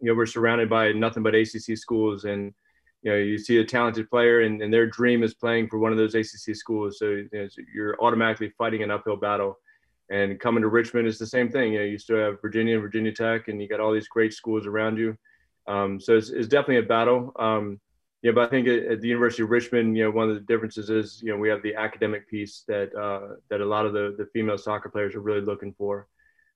[0.00, 2.52] you know we're surrounded by nothing but ACC schools and
[3.02, 5.92] you know you see a talented player and, and their dream is playing for one
[5.92, 9.56] of those ACC schools so, you know, so you're automatically fighting an uphill battle
[10.10, 11.74] and coming to Richmond is the same thing.
[11.74, 14.32] You know, you still have Virginia and Virginia Tech, and you got all these great
[14.32, 15.16] schools around you.
[15.66, 17.32] Um, so it's, it's, definitely a battle.
[17.38, 17.78] Um,
[18.22, 20.88] yeah, but I think at, the University of Richmond, you know, one of the differences
[20.88, 24.14] is, you know, we have the academic piece that uh, that a lot of the,
[24.16, 26.08] the female soccer players are really looking for.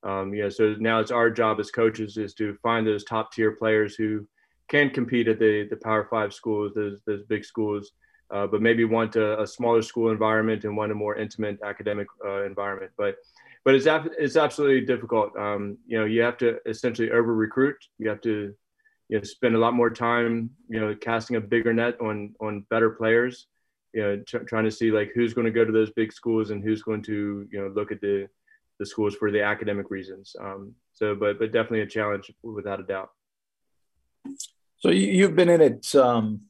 [0.03, 3.53] Um, yeah, so now it's our job as coaches is to find those top tier
[3.53, 4.27] players who
[4.69, 7.93] can compete at the the Power Five schools, those those big schools,
[8.31, 12.09] uh, but maybe want a, a, smaller school environment and want a more intimate academic
[12.25, 12.91] uh, environment.
[12.97, 13.17] But
[13.65, 13.87] but it's
[14.19, 15.37] it's absolutely difficult.
[15.37, 17.77] Um, you know, you have to essentially over recruit.
[17.99, 18.55] You have to
[19.09, 22.67] you know spend a lot more time you know casting a bigger net on on
[22.71, 23.47] better players.
[23.93, 26.51] You know, t- trying to see like who's going to go to those big schools
[26.51, 28.29] and who's going to you know look at the
[28.79, 30.35] the schools for the academic reasons.
[30.41, 33.11] Um, so, but but definitely a challenge without a doubt.
[34.79, 36.43] So you've been in it um,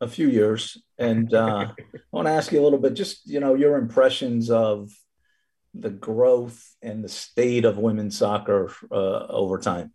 [0.00, 3.40] a few years, and uh, I want to ask you a little bit, just you
[3.40, 4.90] know, your impressions of
[5.74, 9.92] the growth and the state of women's soccer uh, over time?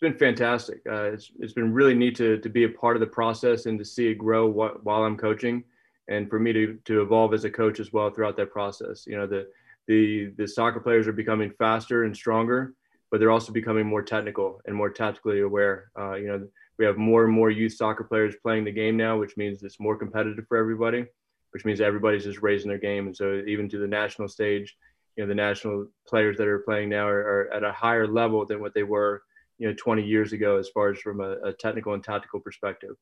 [0.00, 0.80] it's been fantastic.
[0.88, 3.80] Uh, it's it's been really neat to to be a part of the process and
[3.80, 5.64] to see it grow wh- while I'm coaching,
[6.06, 9.06] and for me to to evolve as a coach as well throughout that process.
[9.08, 9.48] You know, the
[9.88, 12.74] the the soccer players are becoming faster and stronger,
[13.10, 15.90] but they're also becoming more technical and more tactically aware.
[15.98, 16.46] Uh, you know,
[16.78, 19.80] we have more and more youth soccer players playing the game now, which means it's
[19.80, 21.06] more competitive for everybody,
[21.52, 23.06] which means everybody's just raising their game.
[23.06, 24.76] And so even to the national stage,
[25.16, 28.44] you know, the national players that are playing now are, are at a higher level
[28.46, 29.22] than what they were,
[29.58, 32.94] you know, 20 years ago, as far as from a, a technical and tactical perspective.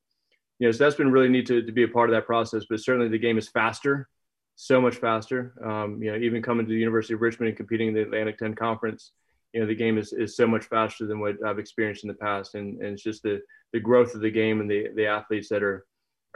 [0.58, 2.64] You know, so that's been really neat to, to be a part of that process,
[2.68, 4.08] but certainly the game is faster,
[4.54, 5.54] so much faster.
[5.62, 8.38] Um, you know, even coming to the University of Richmond and competing in the Atlantic
[8.38, 9.12] 10 conference,
[9.56, 12.14] you know the game is, is so much faster than what I've experienced in the
[12.14, 13.40] past, and, and it's just the
[13.72, 15.86] the growth of the game and the the athletes that are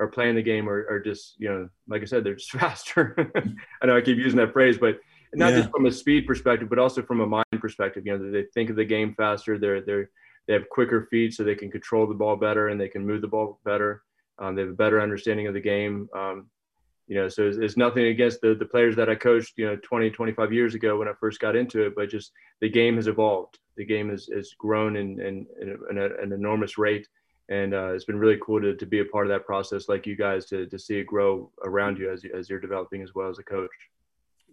[0.01, 3.15] are playing the game are, are just you know like I said they're just faster.
[3.83, 4.99] I know I keep using that phrase, but
[5.33, 5.59] not yeah.
[5.61, 8.05] just from a speed perspective, but also from a mind perspective.
[8.07, 9.59] You know they think of the game faster.
[9.59, 10.11] They're they're
[10.49, 13.21] they have quicker feet, so they can control the ball better and they can move
[13.21, 14.03] the ball better.
[14.39, 16.09] Um, they have a better understanding of the game.
[16.15, 16.49] Um,
[17.07, 19.77] you know, so it's, it's, nothing against the, the players that I coached, you know,
[19.83, 22.31] 20, 25 years ago when I first got into it, but just
[22.61, 23.59] the game has evolved.
[23.77, 27.09] The game has, has grown in, in, in, a, an enormous rate.
[27.51, 30.07] And uh, it's been really cool to, to be a part of that process, like
[30.07, 33.29] you guys, to, to see it grow around you as, as you're developing as well
[33.29, 33.71] as a coach.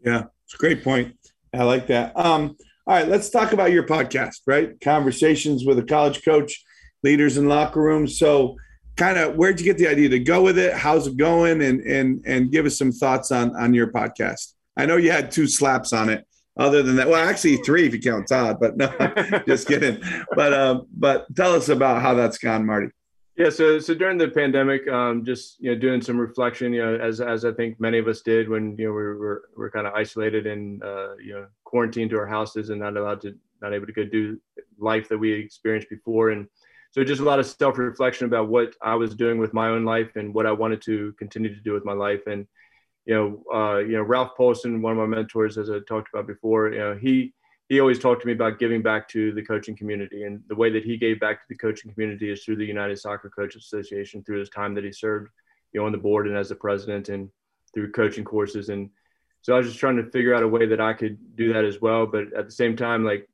[0.03, 1.15] Yeah, it's a great point.
[1.53, 2.17] I like that.
[2.17, 4.79] Um, all right, let's talk about your podcast, right?
[4.81, 6.63] Conversations with a college coach,
[7.03, 8.17] leaders in locker rooms.
[8.17, 8.55] So,
[8.95, 10.73] kind of where'd you get the idea to go with it?
[10.73, 11.61] How's it going?
[11.61, 14.53] And and and give us some thoughts on on your podcast.
[14.77, 16.25] I know you had two slaps on it.
[16.57, 18.87] Other than that, well, actually three if you count Todd, but no,
[19.47, 20.01] just kidding.
[20.35, 22.89] But um, but tell us about how that's gone, Marty.
[23.35, 26.95] Yeah, so so during the pandemic, um, just you know, doing some reflection, you know,
[26.95, 29.85] as as I think many of us did when you know we were we're kind
[29.85, 33.73] of isolated and uh, you know quarantined to our houses and not allowed to not
[33.73, 34.39] able to go do
[34.79, 36.47] life that we experienced before, and
[36.89, 40.15] so just a lot of self-reflection about what I was doing with my own life
[40.15, 42.25] and what I wanted to continue to do with my life.
[42.25, 42.47] And
[43.07, 46.27] you know, uh, you know, Ralph Polson, one of my mentors, as I talked about
[46.27, 47.33] before, you know, he
[47.69, 50.69] he always talked to me about giving back to the coaching community, and the way
[50.69, 54.23] that he gave back to the coaching community is through the United Soccer Coaches Association,
[54.23, 55.29] through his time that he served,
[55.71, 57.29] you know, on the board and as the president, and
[57.73, 58.67] through coaching courses.
[58.67, 58.89] And
[59.41, 61.63] so I was just trying to figure out a way that I could do that
[61.63, 62.05] as well.
[62.05, 63.29] But at the same time, like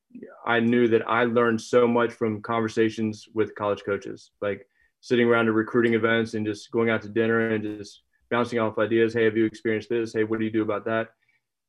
[0.46, 4.68] I knew that I learned so much from conversations with college coaches, like
[5.02, 8.04] sitting around at recruiting events and just going out to dinner and just
[8.34, 9.14] bouncing off ideas.
[9.14, 10.12] Hey, have you experienced this?
[10.12, 11.10] Hey, what do you do about that?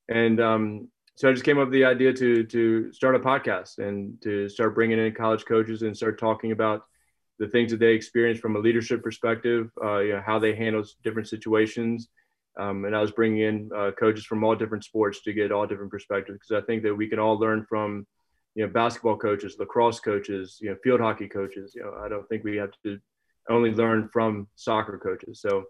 [0.09, 3.79] And um, so I just came up with the idea to to start a podcast
[3.79, 6.81] and to start bringing in college coaches and start talking about
[7.39, 10.83] the things that they experience from a leadership perspective, uh, you know, how they handle
[11.03, 12.09] different situations.
[12.59, 15.67] Um, and I was bringing in uh, coaches from all different sports to get all
[15.67, 18.07] different perspectives because I think that we can all learn from
[18.55, 21.75] you know, basketball coaches, lacrosse coaches, you know, field hockey coaches.
[21.75, 22.99] You know, I don't think we have to
[23.51, 25.41] only learn from soccer coaches.
[25.41, 25.65] So,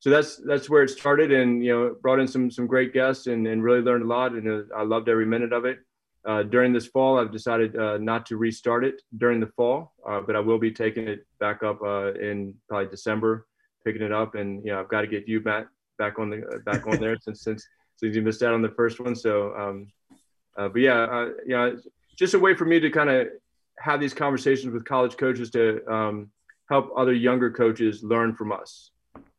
[0.00, 3.26] so that's that's where it started, and you know, brought in some some great guests
[3.26, 5.80] and, and really learned a lot, and uh, I loved every minute of it.
[6.24, 10.20] Uh, during this fall, I've decided uh, not to restart it during the fall, uh,
[10.20, 13.46] but I will be taking it back up uh, in probably December,
[13.84, 15.66] picking it up, and you know, I've got to get you back
[15.98, 19.00] back on the back on there since since since you missed out on the first
[19.00, 19.16] one.
[19.16, 19.88] So, um,
[20.56, 21.70] but yeah, uh, yeah
[22.18, 23.28] just a way for me to kind of
[23.78, 26.30] have these conversations with college coaches to um,
[26.68, 28.90] help other younger coaches learn from us,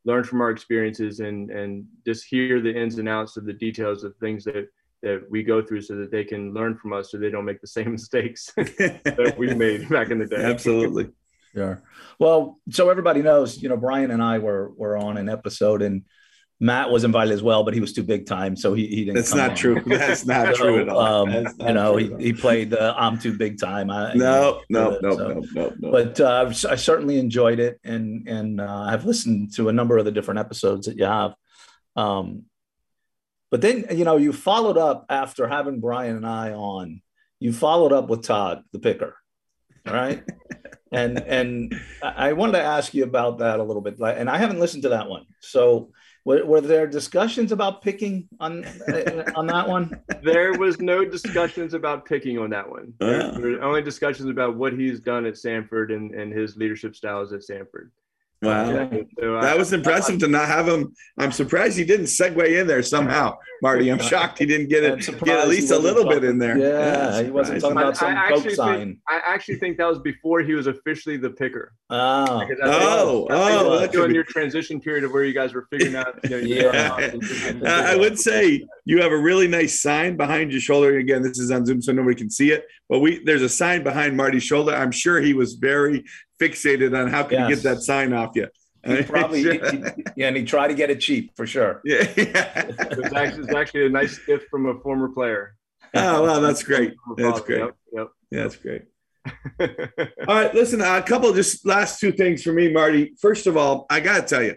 [0.06, 4.04] learn from our experiences, and and just hear the ins and outs of the details
[4.04, 4.68] of things that
[5.02, 7.62] that we go through, so that they can learn from us, so they don't make
[7.62, 10.44] the same mistakes that we made back in the day.
[10.44, 11.10] Absolutely.
[11.56, 11.76] yeah
[12.20, 16.04] Well, so everybody knows, you know, Brian and I were were on an episode and
[16.62, 19.16] Matt was invited as well, but he was too big time, so he, he didn't.
[19.16, 19.56] That's not on.
[19.56, 19.82] true.
[19.86, 21.00] That's not so, true at all.
[21.00, 25.12] Um, you know, he, he played the "I'm too big time." I, no, no, no,
[25.12, 25.28] so.
[25.28, 25.92] no, no, no.
[25.92, 30.04] But uh, I certainly enjoyed it, and and uh, I've listened to a number of
[30.04, 31.34] the different episodes that you have.
[31.96, 32.44] Um,
[33.52, 37.02] but then you know, you followed up after having Brian and I on.
[37.40, 39.16] You followed up with Todd, the picker,
[39.86, 40.26] right?
[40.92, 43.98] and and I wanted to ask you about that a little bit.
[43.98, 45.92] And I haven't listened to that one, so
[46.30, 50.00] were, were there discussions about picking on uh, on that one?
[50.22, 52.94] There was no discussions about picking on that one.
[53.00, 56.96] There, there were only discussions about what he's done at Samford and, and his leadership
[56.96, 57.90] styles at Samford.
[58.42, 58.70] Wow.
[58.72, 60.94] Yeah, so I- That was impressive to not have him.
[61.18, 63.90] I'm surprised he didn't segue in there somehow, Marty.
[63.92, 66.58] I'm shocked he didn't get it, get at least a wasn't little bit in there.
[66.58, 68.98] Yeah, he wasn't talking about I some actually think- sign.
[69.10, 71.74] I actually think that was before he was officially the picker.
[71.90, 75.12] Oh, Because I think- Oh, I oh, it was during be- your transition period of
[75.12, 76.18] where you guys were figuring out.
[76.24, 77.12] You know, Yeah.
[77.62, 80.98] Uh, I would say you have a really nice sign behind your shoulder.
[80.98, 82.66] Again, this is on Zoom, so nobody can see it.
[82.90, 84.74] But we there's a sign behind Marty's shoulder.
[84.74, 86.04] I'm sure he was very
[86.42, 87.62] fixated on how can he Yes.
[87.62, 88.48] get that sign off you.
[88.86, 89.84] he probably, he- he-
[90.16, 91.82] yeah, and he tried to get it cheap for sure.
[91.86, 92.04] yeah.
[92.16, 95.56] It's actually, it's actually a nice gift from a former player.
[95.94, 96.94] Oh, well, that's great.
[97.18, 97.70] That's great.
[97.94, 98.08] Yep.
[98.32, 98.84] Yeah, that's great.
[99.60, 103.14] All right, listen, a couple just last two things for me, Marty.
[103.20, 104.56] First of all, I got to tell you,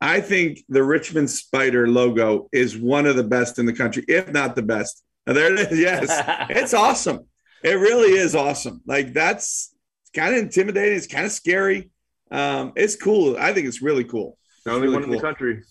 [0.00, 4.32] I think the Richmond Spider logo is one of the best in the country, if
[4.32, 5.02] not the best.
[5.26, 5.78] And there it is.
[5.78, 6.06] Yes,
[6.50, 7.26] it's awesome.
[7.62, 8.82] It really is awesome.
[8.86, 9.74] Like that's
[10.14, 10.96] kind of intimidating.
[10.96, 11.90] It's kind of scary.
[12.30, 13.36] Um, it's cool.
[13.38, 14.38] I think it's really cool.
[14.64, 15.62] the only really one in the country.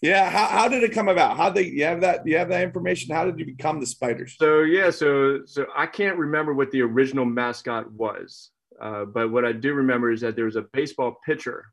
[0.00, 0.28] Yeah.
[0.28, 1.36] How, how did it come about?
[1.36, 2.26] How they you have that?
[2.26, 3.14] You have that information?
[3.14, 4.36] How did you become the Spiders?
[4.38, 9.44] So yeah, so so I can't remember what the original mascot was, uh, but what
[9.44, 11.66] I do remember is that there was a baseball pitcher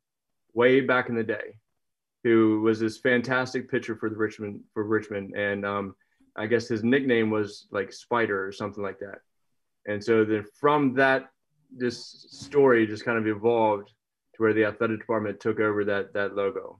[0.53, 1.55] way back in the day
[2.23, 5.95] who was this fantastic pitcher for the Richmond for Richmond, and um,
[6.35, 9.19] I guess his nickname was like Spider or something like that.
[9.89, 11.29] And so then from that,
[11.75, 13.89] this story just kind of evolved
[14.35, 16.77] to where the athletic department took over that that logo.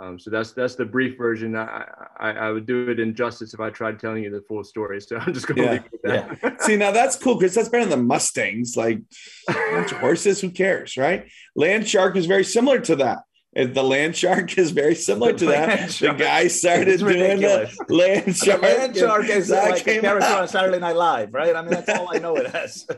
[0.00, 1.56] Um, so that's that's the brief version.
[1.56, 1.84] I,
[2.20, 5.00] I I would do it injustice if I tried telling you the full story.
[5.00, 6.62] So I'm just going to Yeah, leave it at that.
[6.62, 8.76] See, now that's cool because that's better than the Mustangs.
[8.76, 9.00] Like
[9.48, 11.28] bunch of horses, who cares, right?
[11.56, 13.22] Land Shark is very similar to that.
[13.54, 15.68] The Land Shark is very similar to that.
[15.68, 17.76] Land The guy started It's doing ridiculous.
[17.88, 18.62] the Land Shark.
[18.62, 20.42] Land Shark is like a character out.
[20.42, 21.56] on Saturday Night Live, right?
[21.56, 22.86] I mean, that's all I know it as.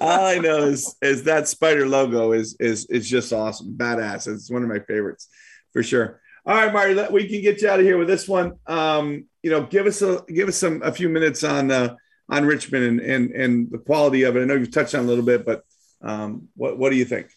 [0.00, 4.26] All I know is is that spider logo is is is just awesome, badass.
[4.26, 5.28] It's one of my favorites
[5.72, 6.20] for sure.
[6.44, 8.54] All right, Marty, let, we can get you out of here with this one.
[8.66, 11.94] Um, you know, give us a give us some a few minutes on uh,
[12.28, 14.42] on Richmond and and and the quality of it.
[14.42, 15.62] I know you've touched on it a little bit, but
[16.02, 17.28] um, what what do you think?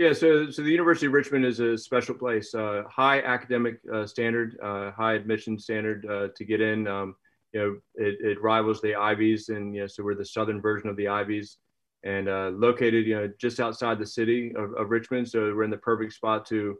[0.00, 4.06] Yeah, so so the University of Richmond is a special place, uh, high academic uh,
[4.06, 6.88] standard, uh, high admission standard uh, to get in.
[6.88, 7.16] Um,
[7.52, 10.88] you know, it, it rivals the Ivies, and you know, so we're the southern version
[10.88, 11.58] of the Ivies,
[12.02, 15.28] and uh, located you know just outside the city of, of Richmond.
[15.28, 16.78] So we're in the perfect spot to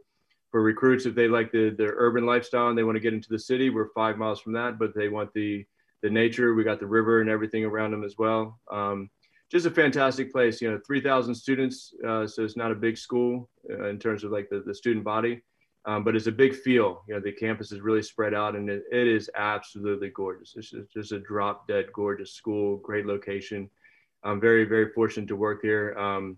[0.49, 3.29] for recruits if they like the the urban lifestyle and they want to get into
[3.29, 3.69] the city.
[3.69, 5.63] We're five miles from that, but they want the
[6.01, 6.55] the nature.
[6.55, 8.59] We got the river and everything around them as well.
[8.71, 9.11] Um,
[9.51, 10.61] just a fantastic place.
[10.61, 14.31] You know, 3,000 students, uh, so it's not a big school uh, in terms of
[14.31, 15.41] like the, the student body,
[15.85, 17.03] um, but it's a big feel.
[17.07, 20.53] You know, the campus is really spread out and it, it is absolutely gorgeous.
[20.55, 23.69] It's just, just a drop dead gorgeous school, great location.
[24.23, 25.95] I'm very, very fortunate to work here.
[25.97, 26.37] Um,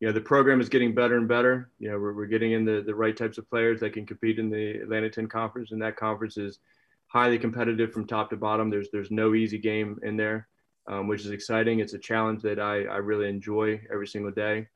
[0.00, 1.70] you know, the program is getting better and better.
[1.78, 4.38] You know, we're, we're getting in the, the right types of players that can compete
[4.38, 6.60] in the Atlantic 10 conference, and that conference is
[7.08, 8.70] highly competitive from top to bottom.
[8.70, 10.48] There's, there's no easy game in there
[10.86, 11.80] um, which is exciting.
[11.80, 14.68] It's a challenge that I, I really enjoy every single day.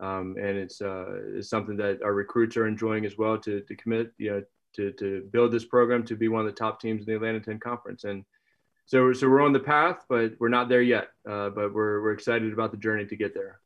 [0.00, 1.06] Um, and it's, uh,
[1.36, 4.42] it's something that our recruits are enjoying as well to, to commit, you know,
[4.76, 7.44] to, to build this program to be one of the top teams in the Atlantic
[7.44, 8.04] 10 conference.
[8.04, 8.24] And
[8.86, 11.08] so, so we're on the path, but we're not there yet.
[11.28, 13.60] Uh, but we're, we're excited about the journey to get there.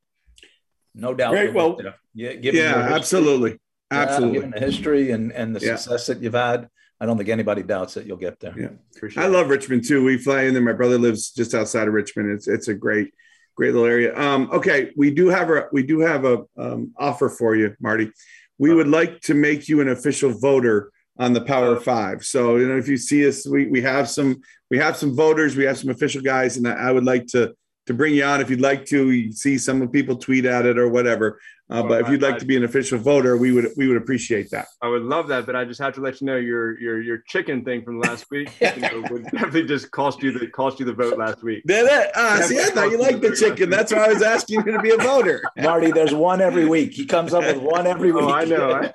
[0.94, 1.30] No doubt.
[1.32, 1.78] Great, well,
[2.14, 3.50] yeah, given Yeah, your history- absolutely,
[3.90, 4.34] yeah, absolutely.
[4.34, 5.76] given the history and, and the Yeah.
[5.76, 6.68] success that you've had,
[7.00, 8.54] I don't think anybody doubts that you'll get there.
[8.58, 8.70] Yeah.
[8.96, 9.30] Appreciate I it.
[9.30, 10.04] love Richmond too.
[10.04, 10.62] We fly in there.
[10.62, 12.30] My brother lives just outside of Richmond.
[12.32, 13.12] It's it's a great,
[13.54, 14.16] great little area.
[14.16, 18.10] Um, okay, we do have a we do have a um, offer for you, Marty.
[18.58, 22.24] We would like to make you an official voter on the Power Five.
[22.24, 24.40] So you know, if you see us, we we have some
[24.70, 25.56] we have some voters.
[25.56, 27.54] We have some official guys, and I, I would like to
[27.86, 29.10] to bring you on if you'd like to.
[29.10, 31.40] You see some of people tweet at it or whatever.
[31.70, 34.50] Uh, but if you'd like to be an official voter, we would we would appreciate
[34.50, 34.68] that.
[34.80, 37.18] I would love that, but I just have to let you know your your your
[37.26, 40.86] chicken thing from last week you know, would definitely just cost you the cost you
[40.86, 41.62] the vote last week.
[41.66, 42.10] Did it?
[42.16, 43.68] Ah, see, I thought you liked the chicken.
[43.68, 45.42] That's why I was asking you to be a voter.
[45.58, 46.92] Marty, there's one every week.
[46.94, 48.24] He comes up with one every week.
[48.24, 48.90] Oh, I know.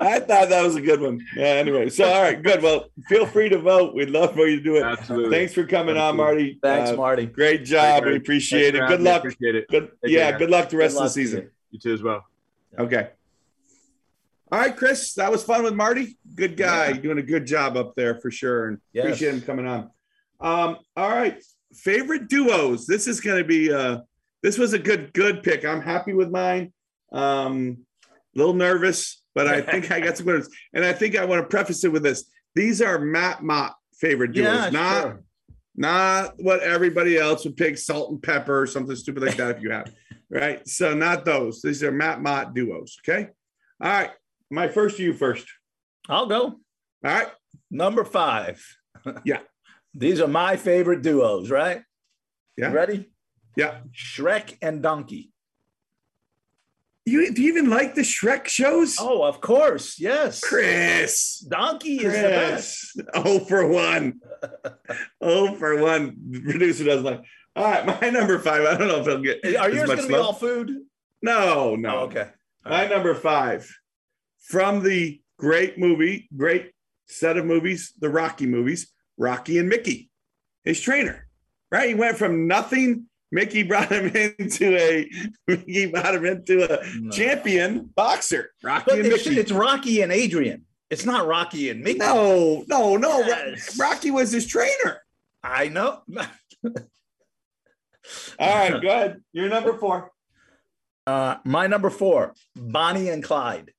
[0.00, 1.20] I thought that was a good one.
[1.36, 1.88] Yeah, anyway.
[1.90, 2.62] So, all right, good.
[2.62, 3.94] Well, feel free to vote.
[3.94, 4.82] We'd love for you to do it.
[4.82, 5.36] Absolutely.
[5.36, 6.58] Thanks for coming on, Marty.
[6.62, 7.26] Thanks, Uh, Marty.
[7.26, 8.04] great job.
[8.04, 8.96] We appreciate Thanks it.
[8.96, 9.18] Good luck.
[9.20, 9.68] Appreciate it.
[9.68, 9.90] Good.
[10.04, 10.38] Take Yeah, care.
[10.40, 11.26] good luck the rest Good of the luck to you.
[11.26, 11.50] season.
[11.70, 12.24] You too as well.
[12.78, 13.10] Okay.
[14.50, 16.18] All right, Chris, that was fun with Marty.
[16.34, 16.92] Good guy, Yeah.
[17.00, 19.04] doing a good job up there for sure, and Yes.
[19.06, 19.90] appreciate him coming on.
[20.40, 21.42] Um, all right,
[21.74, 22.86] favorite duos.
[22.86, 23.72] This is going to be.
[23.72, 24.00] Uh,
[24.42, 25.64] this was a good good pick.
[25.64, 26.72] I'm happy with mine.
[27.12, 27.86] Um,
[28.34, 30.44] a little nervous, but I think I got some good.
[30.74, 34.32] And I think I want to preface it with this: these are Matt Mott favorite
[34.32, 35.22] duos, Yeah, not sure.
[35.74, 39.56] Not what everybody else would pick, salt and pepper or something stupid like that.
[39.56, 39.92] If you have,
[40.30, 40.66] right?
[40.68, 41.62] So not those.
[41.62, 42.98] These are Matt Mott duos.
[43.02, 43.28] Okay.
[43.82, 44.10] All right.
[44.50, 45.46] My first you first.
[46.08, 46.42] I'll go.
[46.44, 46.58] All
[47.02, 47.28] right.
[47.70, 48.64] Number five.
[49.24, 49.40] Yeah.
[49.94, 51.82] These are my favorite duos, right?
[52.56, 52.68] Yeah.
[52.68, 53.10] You ready?
[53.56, 53.80] Yeah.
[53.92, 55.31] Shrek and Donkey.
[57.04, 58.96] You do you even like the Shrek shows?
[59.00, 59.98] Oh, of course.
[59.98, 60.40] Yes.
[60.40, 61.38] Chris.
[61.40, 63.02] Donkey is the best.
[63.14, 64.20] Oh for one.
[65.20, 66.16] oh for one.
[66.44, 67.22] Producer doesn't like.
[67.56, 68.64] All right, my number five.
[68.64, 69.44] I don't know if he'll get.
[69.56, 70.70] Are yours going to be all food?
[71.22, 71.96] No, no.
[71.96, 72.28] Oh, okay.
[72.64, 72.90] All My right.
[72.90, 73.68] number five
[74.42, 76.72] from the great movie, great
[77.06, 80.10] set of movies, the Rocky movies, Rocky and Mickey,
[80.64, 81.26] his trainer,
[81.70, 81.88] right?
[81.88, 83.06] He went from nothing.
[83.32, 84.06] Mickey brought him
[84.38, 85.10] into a
[85.48, 87.10] Mickey brought him into a No.
[87.10, 90.64] champion boxer, Rocky it's, it's Rocky and Adrian.
[90.90, 91.98] It's not Rocky and Mickey.
[91.98, 93.20] no, no, no.
[93.20, 93.78] Yes.
[93.78, 95.00] Rocky was his trainer.
[95.42, 96.02] I know.
[96.14, 96.26] All
[98.38, 99.22] right, go ahead.
[99.32, 100.10] You're number four.
[101.06, 103.72] Uh, my number four, Bonnie and Clyde.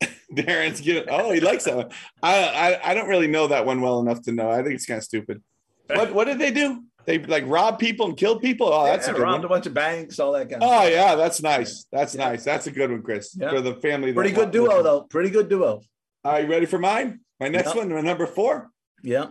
[0.32, 1.08] Darren's getting.
[1.10, 1.90] Oh, he likes that one.
[2.22, 4.48] I, I I don't really know that one well enough to know.
[4.50, 5.42] I think it's kind of stupid.
[5.88, 6.84] What what did they do?
[7.08, 8.68] They like rob people and kill people.
[8.70, 9.44] Oh, that's Yeah, a good robbed one.
[9.46, 10.90] a bunch of banks, all that kind of Oh stuff.
[10.90, 11.86] yeah, that's nice.
[11.90, 12.28] That's Yeah.
[12.28, 12.44] nice.
[12.44, 13.34] That's a good one, Chris.
[13.34, 13.48] Yeah.
[13.48, 14.12] For the family.
[14.12, 14.84] Pretty good duo, listen.
[14.84, 15.00] though.
[15.04, 15.80] Pretty good duo.
[16.22, 17.20] Are you ready for mine?
[17.40, 17.80] My next Yeah.
[17.80, 18.68] one, my number four,
[19.02, 19.28] Yeah.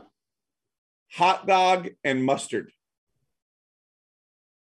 [1.13, 2.71] hot dog and mustard.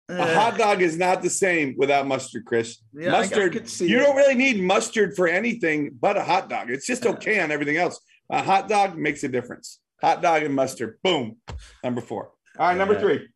[0.07, 2.77] A Eh, hot dog is not the same without mustard, Chris.
[2.93, 3.55] yeah, mustard.
[3.81, 3.99] you it.
[4.03, 6.69] don't really need mustard for anything but a hot dog.
[6.71, 7.99] It's just okay on everything else.
[8.29, 9.79] A hot dog makes a difference.
[10.01, 10.97] Hot dog and mustard.
[11.03, 11.37] Boom.
[11.83, 12.31] Number four.
[12.57, 12.99] All right, number Yeah.
[12.99, 13.27] three.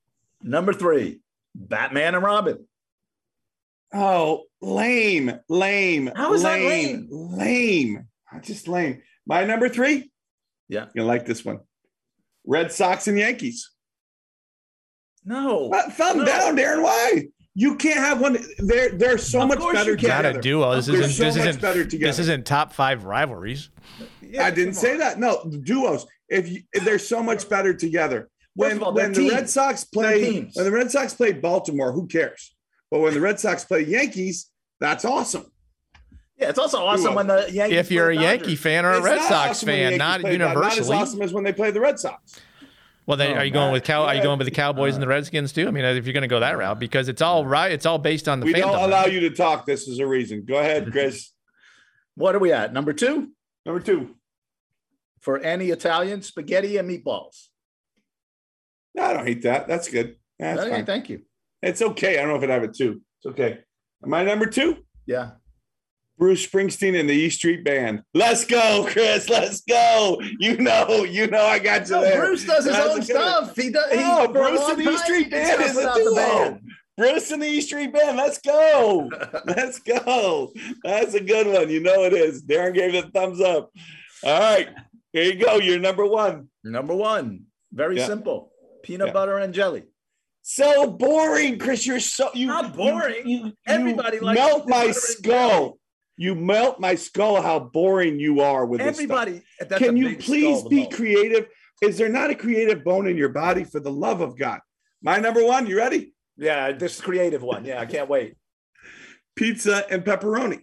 [0.41, 1.21] Number three,
[1.55, 2.67] Batman and Robin.
[3.93, 6.11] Oh, lame, lame.
[6.15, 7.07] How is that lame?
[7.09, 8.07] Lame.
[8.41, 9.01] Just lame.
[9.25, 10.11] My number three.
[10.67, 10.87] Yeah.
[10.93, 11.59] You'll like this one.
[12.45, 13.71] Red Sox and Yankees.
[15.23, 15.67] No.
[15.67, 15.93] What?
[15.93, 16.25] Thumb No.
[16.25, 16.83] down, Darren.
[16.83, 17.27] Why?
[17.53, 18.37] You can't have one.
[18.59, 20.09] They're they're so Of much course better you can.
[20.09, 20.39] Not together.
[20.39, 20.75] a duo.
[20.75, 21.11] This They're isn't.
[21.13, 21.61] so this isn't.
[21.61, 22.09] better together.
[22.11, 23.69] This isn't top five rivalries.
[24.21, 25.19] Yeah, I didn't say that.
[25.19, 26.05] No, duos.
[26.27, 28.29] If you, they're so much better together.
[28.55, 29.33] When all, when the teams.
[29.33, 32.55] Red Sox play when the Red Sox play Baltimore, who cares?
[32.89, 34.49] But when the Red Sox play Yankees,
[34.79, 35.45] that's awesome.
[36.37, 37.15] Yeah, it's also awesome Duo.
[37.15, 37.77] when the Yankees.
[37.77, 40.21] If you're a play Yankee fan or a It's Red Sox awesome fan, Yankees not
[40.21, 42.39] play, Not as awesome as when they play the Red Sox.
[43.05, 44.03] Well, then Oh, are you going with cow?
[44.03, 45.09] Are you going with the Cowboys and the uh.
[45.09, 45.67] Redskins too?
[45.67, 47.71] I mean, if you're going to go that route, because it's all right.
[47.71, 48.61] It's all based on the We fandom.
[48.61, 49.65] don't allow you to talk.
[49.65, 50.43] This is a reason.
[50.45, 51.31] Go ahead, Chris.
[52.15, 52.73] What are we at?
[52.73, 53.31] Number two
[53.65, 54.15] Number two.
[55.19, 57.47] for any Italian spaghetti and meatballs.
[58.95, 59.67] No, I don't hate that.
[59.67, 60.15] That's good.
[60.39, 60.85] That's okay, fine.
[60.85, 61.21] thank you.
[61.61, 62.17] It's okay.
[62.17, 63.01] I don't know if I'd have it two.
[63.19, 63.59] It's okay.
[64.03, 65.31] Am I number two, Yeah.
[66.17, 68.01] Bruce Springsteen and the E Street Band.
[68.13, 69.27] Let's go, Chris.
[69.29, 70.21] Let's go.
[70.39, 72.21] You know, you know, I got you No, there.
[72.25, 73.45] Bruce does his That's own a good one.
[73.45, 73.55] stuff.
[73.57, 73.91] He does.
[73.91, 76.15] he- Oh, Bruce and the E Street Band is a duo.
[76.15, 76.61] band.
[76.97, 78.15] Bruce and the E Street Band.
[78.15, 79.09] Let's go.
[79.45, 80.53] Let's go.
[80.85, 81.69] That's a good one.
[81.69, 82.43] You know it is.
[82.43, 83.71] Darren gave it a thumbs up.
[84.23, 84.69] All right.
[85.11, 85.57] Here you go.
[85.57, 86.47] You're number one.
[86.63, 87.41] Number one,
[87.73, 88.07] very Yeah.
[88.07, 88.51] simple:
[88.85, 89.13] peanut Yeah.
[89.13, 89.83] butter and jelly.
[90.41, 91.85] So boring, Chris.
[91.87, 93.27] You're so you Not boring.
[93.27, 95.77] You, you- Everybody you likes melt my skull.
[96.17, 97.41] You melt my skull.
[97.41, 99.03] How boring you are with this stuff.
[99.11, 99.41] Everybody.
[99.59, 101.47] that's Can you please be to creative?
[101.81, 104.59] Is there not a creative bone in your body for the love of God?
[105.01, 105.67] My number one.
[105.67, 106.13] You ready?
[106.37, 107.65] Yeah, this creative one.
[107.65, 108.35] Yeah, I can't wait.
[109.35, 110.61] Pizza and pepperoni.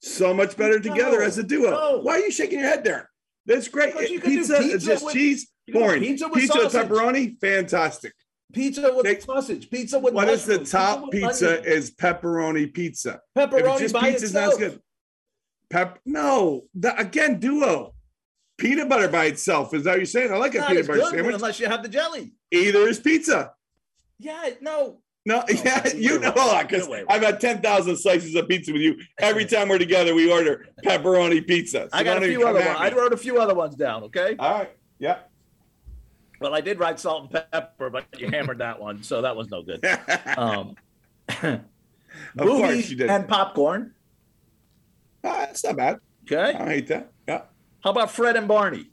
[0.00, 1.70] So much better together No, as a duo.
[1.70, 2.00] no.
[2.00, 3.10] Why are you shaking your head there?
[3.46, 3.94] That's great.
[4.10, 6.02] You can do pizza, pizza just with- cheese, you can do boring.
[6.02, 6.88] pizza Pizza, with sausage.
[6.88, 8.12] pepperoni, fantastic.
[8.52, 9.70] Pizza with They- sausage.
[9.70, 11.62] Pizza with What is the top with pizza?
[11.64, 13.20] Is pepperoni pizza.
[13.36, 14.52] Pepperoni it's just by pizza, not itself.
[14.52, 14.82] as good.
[15.70, 16.64] Pep, no.
[16.74, 17.92] The, again, duo.
[18.58, 19.74] Peanut butter by itself.
[19.74, 20.32] Is that what you're saying?
[20.32, 21.34] I like a peanut butter sandwich.
[21.34, 22.32] unless you have the jelly.
[22.50, 23.52] Either is pizza.
[24.18, 25.02] Yeah, no.
[25.26, 27.04] No, yeah, you're you know, because right.
[27.08, 28.96] I've had 10,000 slices of pizza with you.
[29.18, 31.88] Every time we're together, we order pepperoni pizza.
[31.90, 32.76] So I got a few other ones.
[32.78, 34.04] I wrote a few other ones down.
[34.04, 34.36] Okay.
[34.38, 34.70] All right.
[35.00, 35.18] Yeah.
[36.40, 39.50] Well, I did write salt and pepper, but you hammered that one, so that was
[39.50, 39.84] no good.
[40.38, 40.76] Um,
[41.28, 41.60] course
[42.36, 43.10] movies you did.
[43.10, 43.94] and popcorn.
[45.24, 45.98] Ah, that's not bad.
[46.30, 46.56] Okay.
[46.56, 47.10] don't hate that.
[47.26, 47.42] Yeah.
[47.82, 48.90] How about Fred and Barney?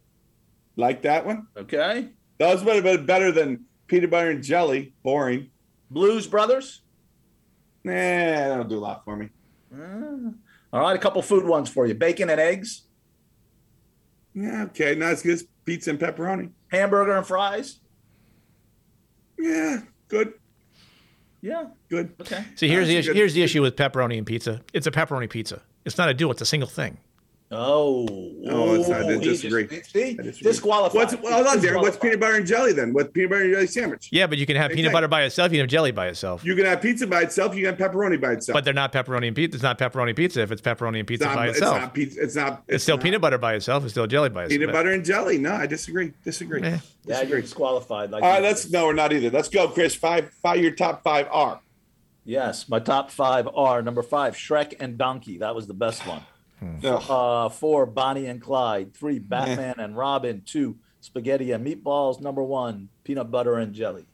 [0.77, 1.47] Like that one.
[1.55, 2.09] Okay.
[2.39, 4.93] Those would have been better than peanut butter and jelly.
[5.03, 5.51] Boring.
[5.93, 6.81] Blues Brothers.
[7.83, 9.29] Nah, that don't do a lot for me.
[9.73, 10.31] Uh,
[10.71, 12.83] all right, a couple food ones for you: bacon and eggs,
[14.33, 14.95] Yeah, okay.
[14.95, 16.51] Not as good as pizza and pepperoni.
[16.71, 17.79] hamburger and fries.
[19.37, 20.33] Yeah, good.
[21.41, 21.65] Yeah.
[21.89, 22.13] Good.
[22.21, 22.45] Okay.
[22.55, 24.61] See, here's the issue, here's the issue with pepperoni and pizza.
[24.71, 25.61] It's a pepperoni pizza.
[25.83, 26.31] It's not a duo.
[26.31, 26.97] It's a single thing.
[27.55, 28.05] Oh,
[28.39, 29.03] No, it's not.
[29.03, 29.67] I disagree.
[29.67, 30.51] just- see, I disagree.
[30.51, 30.95] disqualified.
[30.95, 31.81] What's well, hold on, Darren.
[31.81, 32.93] What's peanut butter and jelly then?
[32.93, 34.09] What's peanut butter and jelly sandwich?
[34.11, 35.51] Yeah, but you can have peanut butter by itself.
[35.51, 36.43] You can have jelly by itself.
[36.43, 37.55] You can have pizza by itself.
[37.55, 38.53] You can have pepperoni by itself.
[38.55, 39.55] But they're not pepperoni and pizza.
[39.55, 41.77] It's not pepperoni pizza if it's pepperoni and it's pizza not, by it's itself.
[41.81, 42.21] not pizza.
[42.21, 42.63] It's not.
[42.67, 43.83] It's still not peanut butter by itself.
[43.83, 44.59] It's still jelly by itself.
[44.59, 45.37] Peanut butter and jelly.
[45.37, 46.13] No, I disagree.
[46.23, 46.61] Disagree.
[46.61, 46.65] Eh.
[46.65, 47.41] Yeah, you're disagree.
[47.41, 48.11] disqualified.
[48.11, 49.29] Like All right, let's no, we're not either.
[49.29, 49.93] Let's go, Chris.
[49.95, 50.59] Five, five.
[50.59, 51.59] Your top five are.
[52.25, 55.39] Yes, my top five are number five, Shrek and Donkey.
[55.39, 56.21] That was the best one.
[56.83, 57.03] Ugh.
[57.09, 58.93] Uh, four, Bonnie and Clyde.
[58.93, 60.41] Three, Batman and Robin.
[60.45, 62.21] Two, Spaghetti and Meatballs.
[62.21, 64.05] Number one, Peanut Butter and Jelly.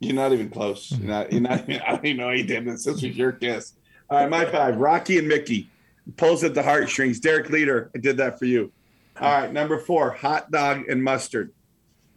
[0.00, 0.92] You're not even close.
[0.92, 1.32] You're not.
[1.32, 1.60] You're not.
[1.70, 2.84] I don't even know how you did this.
[2.84, 3.72] This was your kiss.
[4.10, 4.76] All right, my five.
[4.76, 5.68] Rocky and Mickey.
[6.16, 7.20] Pulls at the heartstrings.
[7.20, 7.90] Derek Leader.
[7.94, 8.72] I did that for you.
[9.20, 10.10] All right, number four.
[10.12, 11.52] Hot dog and mustard.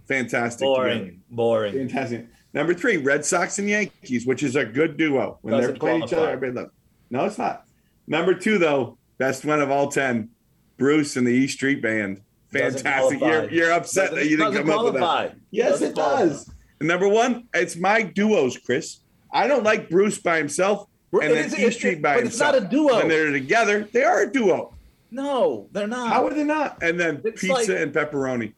[0.08, 0.66] Fantastic.
[0.66, 1.74] Boring, boring.
[1.74, 2.28] Fantastic.
[2.54, 5.40] Number three, Red Sox and Yankees, which is a good duo.
[5.42, 6.34] When Doesn't they're playing each other, qualify.
[6.34, 6.76] everybody loves.
[7.10, 7.66] No, it's not.
[8.08, 10.30] Number two, though, best one of all ten,
[10.78, 12.22] Bruce and the E Street Band.
[12.52, 13.20] Fantastic.
[13.22, 15.36] You're, you're upset Doesn't- that you didn't come up with that.
[15.52, 16.50] Yes, Doesn't it does.
[16.80, 19.00] And number one, it's my duos, Chris.
[19.32, 22.26] I don't like Bruce by himself and it then is- E Street it- by but
[22.26, 22.98] it's not a duo.
[22.98, 24.74] When they're together, they are a duo.
[25.12, 26.10] No, they're not.
[26.12, 26.82] How are they not?
[26.82, 28.54] And then It's pizza like- and pepperoni,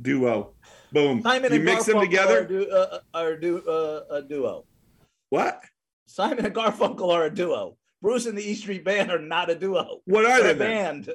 [0.00, 0.50] duo.
[0.92, 1.22] Boom.
[1.22, 2.38] Simon you and mix them Garfunkel together.
[2.42, 4.64] Are, du- uh, are du- uh, a duo.
[5.30, 5.60] What?
[6.06, 7.76] Simon and Garfunkel are a duo.
[8.04, 10.02] Bruce and the E Street Band are not a duo.
[10.04, 10.64] What are They're they?
[10.66, 11.10] a band.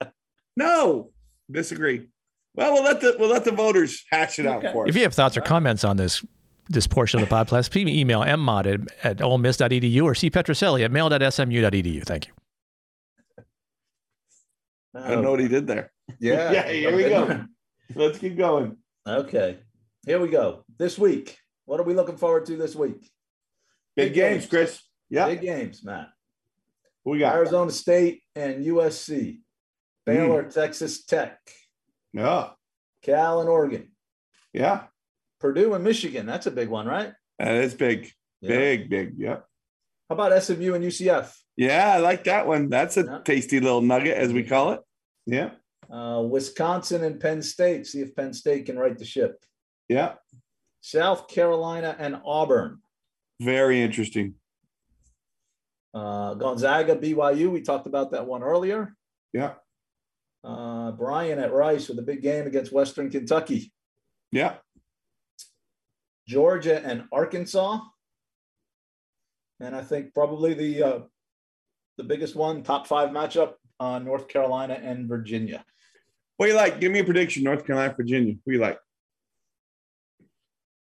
[0.56, 1.10] No,
[1.50, 2.08] disagree.
[2.54, 4.88] Well, we'll let the we'll let the voters hash it out for us.
[4.88, 6.24] If you have thoughts or comments on this
[6.68, 12.04] this portion of the podcast, please email mmott at, at olemiss.edu or cpetroselli at mail.smu.edu.
[12.04, 12.32] Thank you.
[14.94, 15.04] Oh.
[15.04, 15.90] I don't know what he did there.
[16.20, 16.52] Yeah.
[16.52, 17.44] Yeah, here we go.
[17.96, 18.76] Let's keep going.
[19.08, 19.58] Okay.
[20.06, 20.64] Here we go.
[20.78, 21.36] This week.
[21.64, 23.00] What are we looking forward to this week?
[23.96, 24.46] Big, Big games, games.
[24.46, 24.82] Chris.
[25.10, 26.10] Yeah, Big games, Matt.
[27.04, 27.34] Who we got.
[27.34, 29.40] Arizona State and USC.
[30.06, 31.38] Baylor, Texas Tech.
[32.12, 32.50] Yeah,
[33.02, 33.90] Cal and Oregon.
[34.52, 34.84] yeah,
[35.40, 36.26] Purdue and Michigan.
[36.26, 37.12] That's a big one, right?
[37.38, 38.48] that is big, Yeah.
[38.48, 39.14] big, big.
[39.18, 39.44] Yep.
[40.08, 41.34] How about SMU and UCF?
[41.56, 41.92] yeah.
[41.94, 42.68] I like that one.
[42.68, 43.18] That's a Yeah.
[43.24, 44.80] tasty little nugget, as we call it.
[45.26, 45.52] Yeah,
[45.90, 47.86] Uh, Wisconsin and Penn State.
[47.86, 49.42] See if Penn State can right the ship.
[49.88, 50.14] yeah.
[50.82, 52.82] South Carolina and Auburn.
[53.40, 54.34] Very interesting.
[55.94, 57.50] Uh, Gonzaga, BYU.
[57.50, 58.94] We talked about that one earlier.
[59.32, 59.54] Yeah,
[60.42, 63.72] Uh, Brian at Rice with a big game against Western Kentucky.
[64.32, 64.56] yeah.
[66.26, 67.80] Georgia and Arkansas.
[69.60, 71.00] And I think probably the uh,
[71.98, 75.64] the biggest one, top five matchup, uh, North Carolina and Virginia.
[76.38, 76.80] What do you like?
[76.80, 77.44] Give me a prediction.
[77.44, 78.34] North Carolina, Virginia.
[78.44, 78.78] Who you like?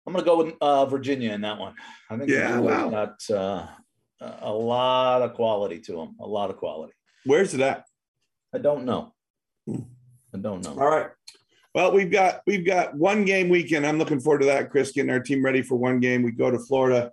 [0.05, 1.73] I'm going to go with uh, Virginia in that one.
[2.09, 2.89] I think Yeah, wow.
[2.89, 3.67] got uh,
[4.21, 6.93] a- lot of quality to them, a lot of quality.
[7.25, 7.85] Where's it at?
[8.53, 9.13] I don't know.
[9.67, 9.83] Hmm.
[10.33, 10.71] I don't know.
[10.71, 11.09] All right.
[11.75, 13.85] Well, we've got we've got one game weekend.
[13.85, 16.23] I'm looking forward to that, Chris, getting our team ready for one game.
[16.23, 17.11] We go to Florida.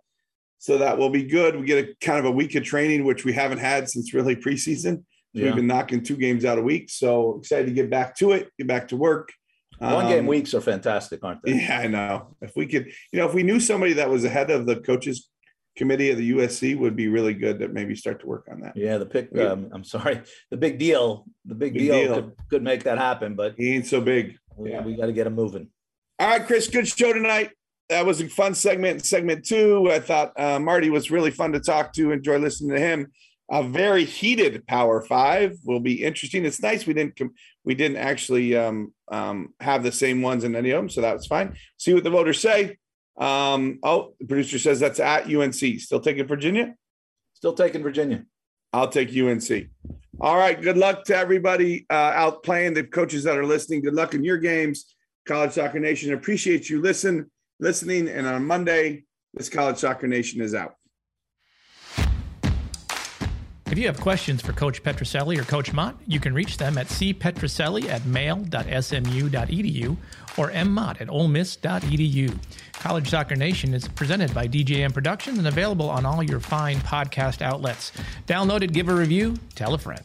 [0.59, 1.55] So that will be good.
[1.61, 4.35] We get a kind of a week of training, which we haven't had since really
[4.35, 5.05] preseason.
[5.35, 5.45] Yeah.
[5.47, 6.89] We've been knocking two games out a week.
[6.89, 9.31] So excited to get back to it, get back to work.
[9.79, 11.53] One game Um, weeks are fantastic, aren't they?
[11.53, 12.35] Yeah, I know.
[12.41, 15.29] If we could, you know, if we knew somebody that was ahead of the coaches
[15.77, 18.77] committee of the USC would be really good to maybe start to work on that.
[18.77, 19.29] Yeah, the pick.
[19.33, 19.45] Yeah.
[19.53, 21.27] Um, I'm sorry, the big deal.
[21.45, 22.15] The big, Big deal, deal.
[22.15, 24.37] Could, could make that happen, but He ain't so big.
[24.57, 24.83] we, Yeah.
[24.83, 25.69] we got to get him moving.
[26.19, 27.51] All right, Chris, good show tonight.
[27.89, 29.05] That was a fun segment.
[29.05, 32.11] Segment two, I thought uh, Marty was really fun to talk to.
[32.11, 33.13] Enjoy listening to him.
[33.49, 36.45] A very heated Power Five will be interesting.
[36.45, 40.57] It's nice we didn't com- we didn't actually um, um, have the same ones in
[40.57, 41.55] any of them, so that was fine.
[41.77, 42.77] See what the voters say.
[43.19, 45.55] Um, oh, the producer says that's at UNC.
[45.55, 46.75] Still taking Virginia.
[47.35, 48.25] Still taking Virginia.
[48.73, 49.69] I'll take UNC.
[50.21, 50.61] All right.
[50.61, 52.75] Good luck to everybody uh, out playing.
[52.75, 53.83] The coaches that are listening.
[53.83, 54.95] Good luck in your games.
[55.27, 58.09] College Soccer Nation appreciate you listen listening.
[58.09, 59.05] And on Monday,
[59.35, 60.75] this College Soccer Nation is out.
[63.71, 66.87] If you have questions for Coach Petroselli or Coach Mott, you can reach them at
[66.87, 69.97] cpetroselli at mail.smu.edu
[70.37, 72.39] or mmott at olemiss.edu.
[72.75, 77.43] College Soccer Nation is presented by DJM Productions and available on all your fine podcast
[77.43, 77.93] outlets.
[78.27, 80.05] Download it, give a review, tell a friend.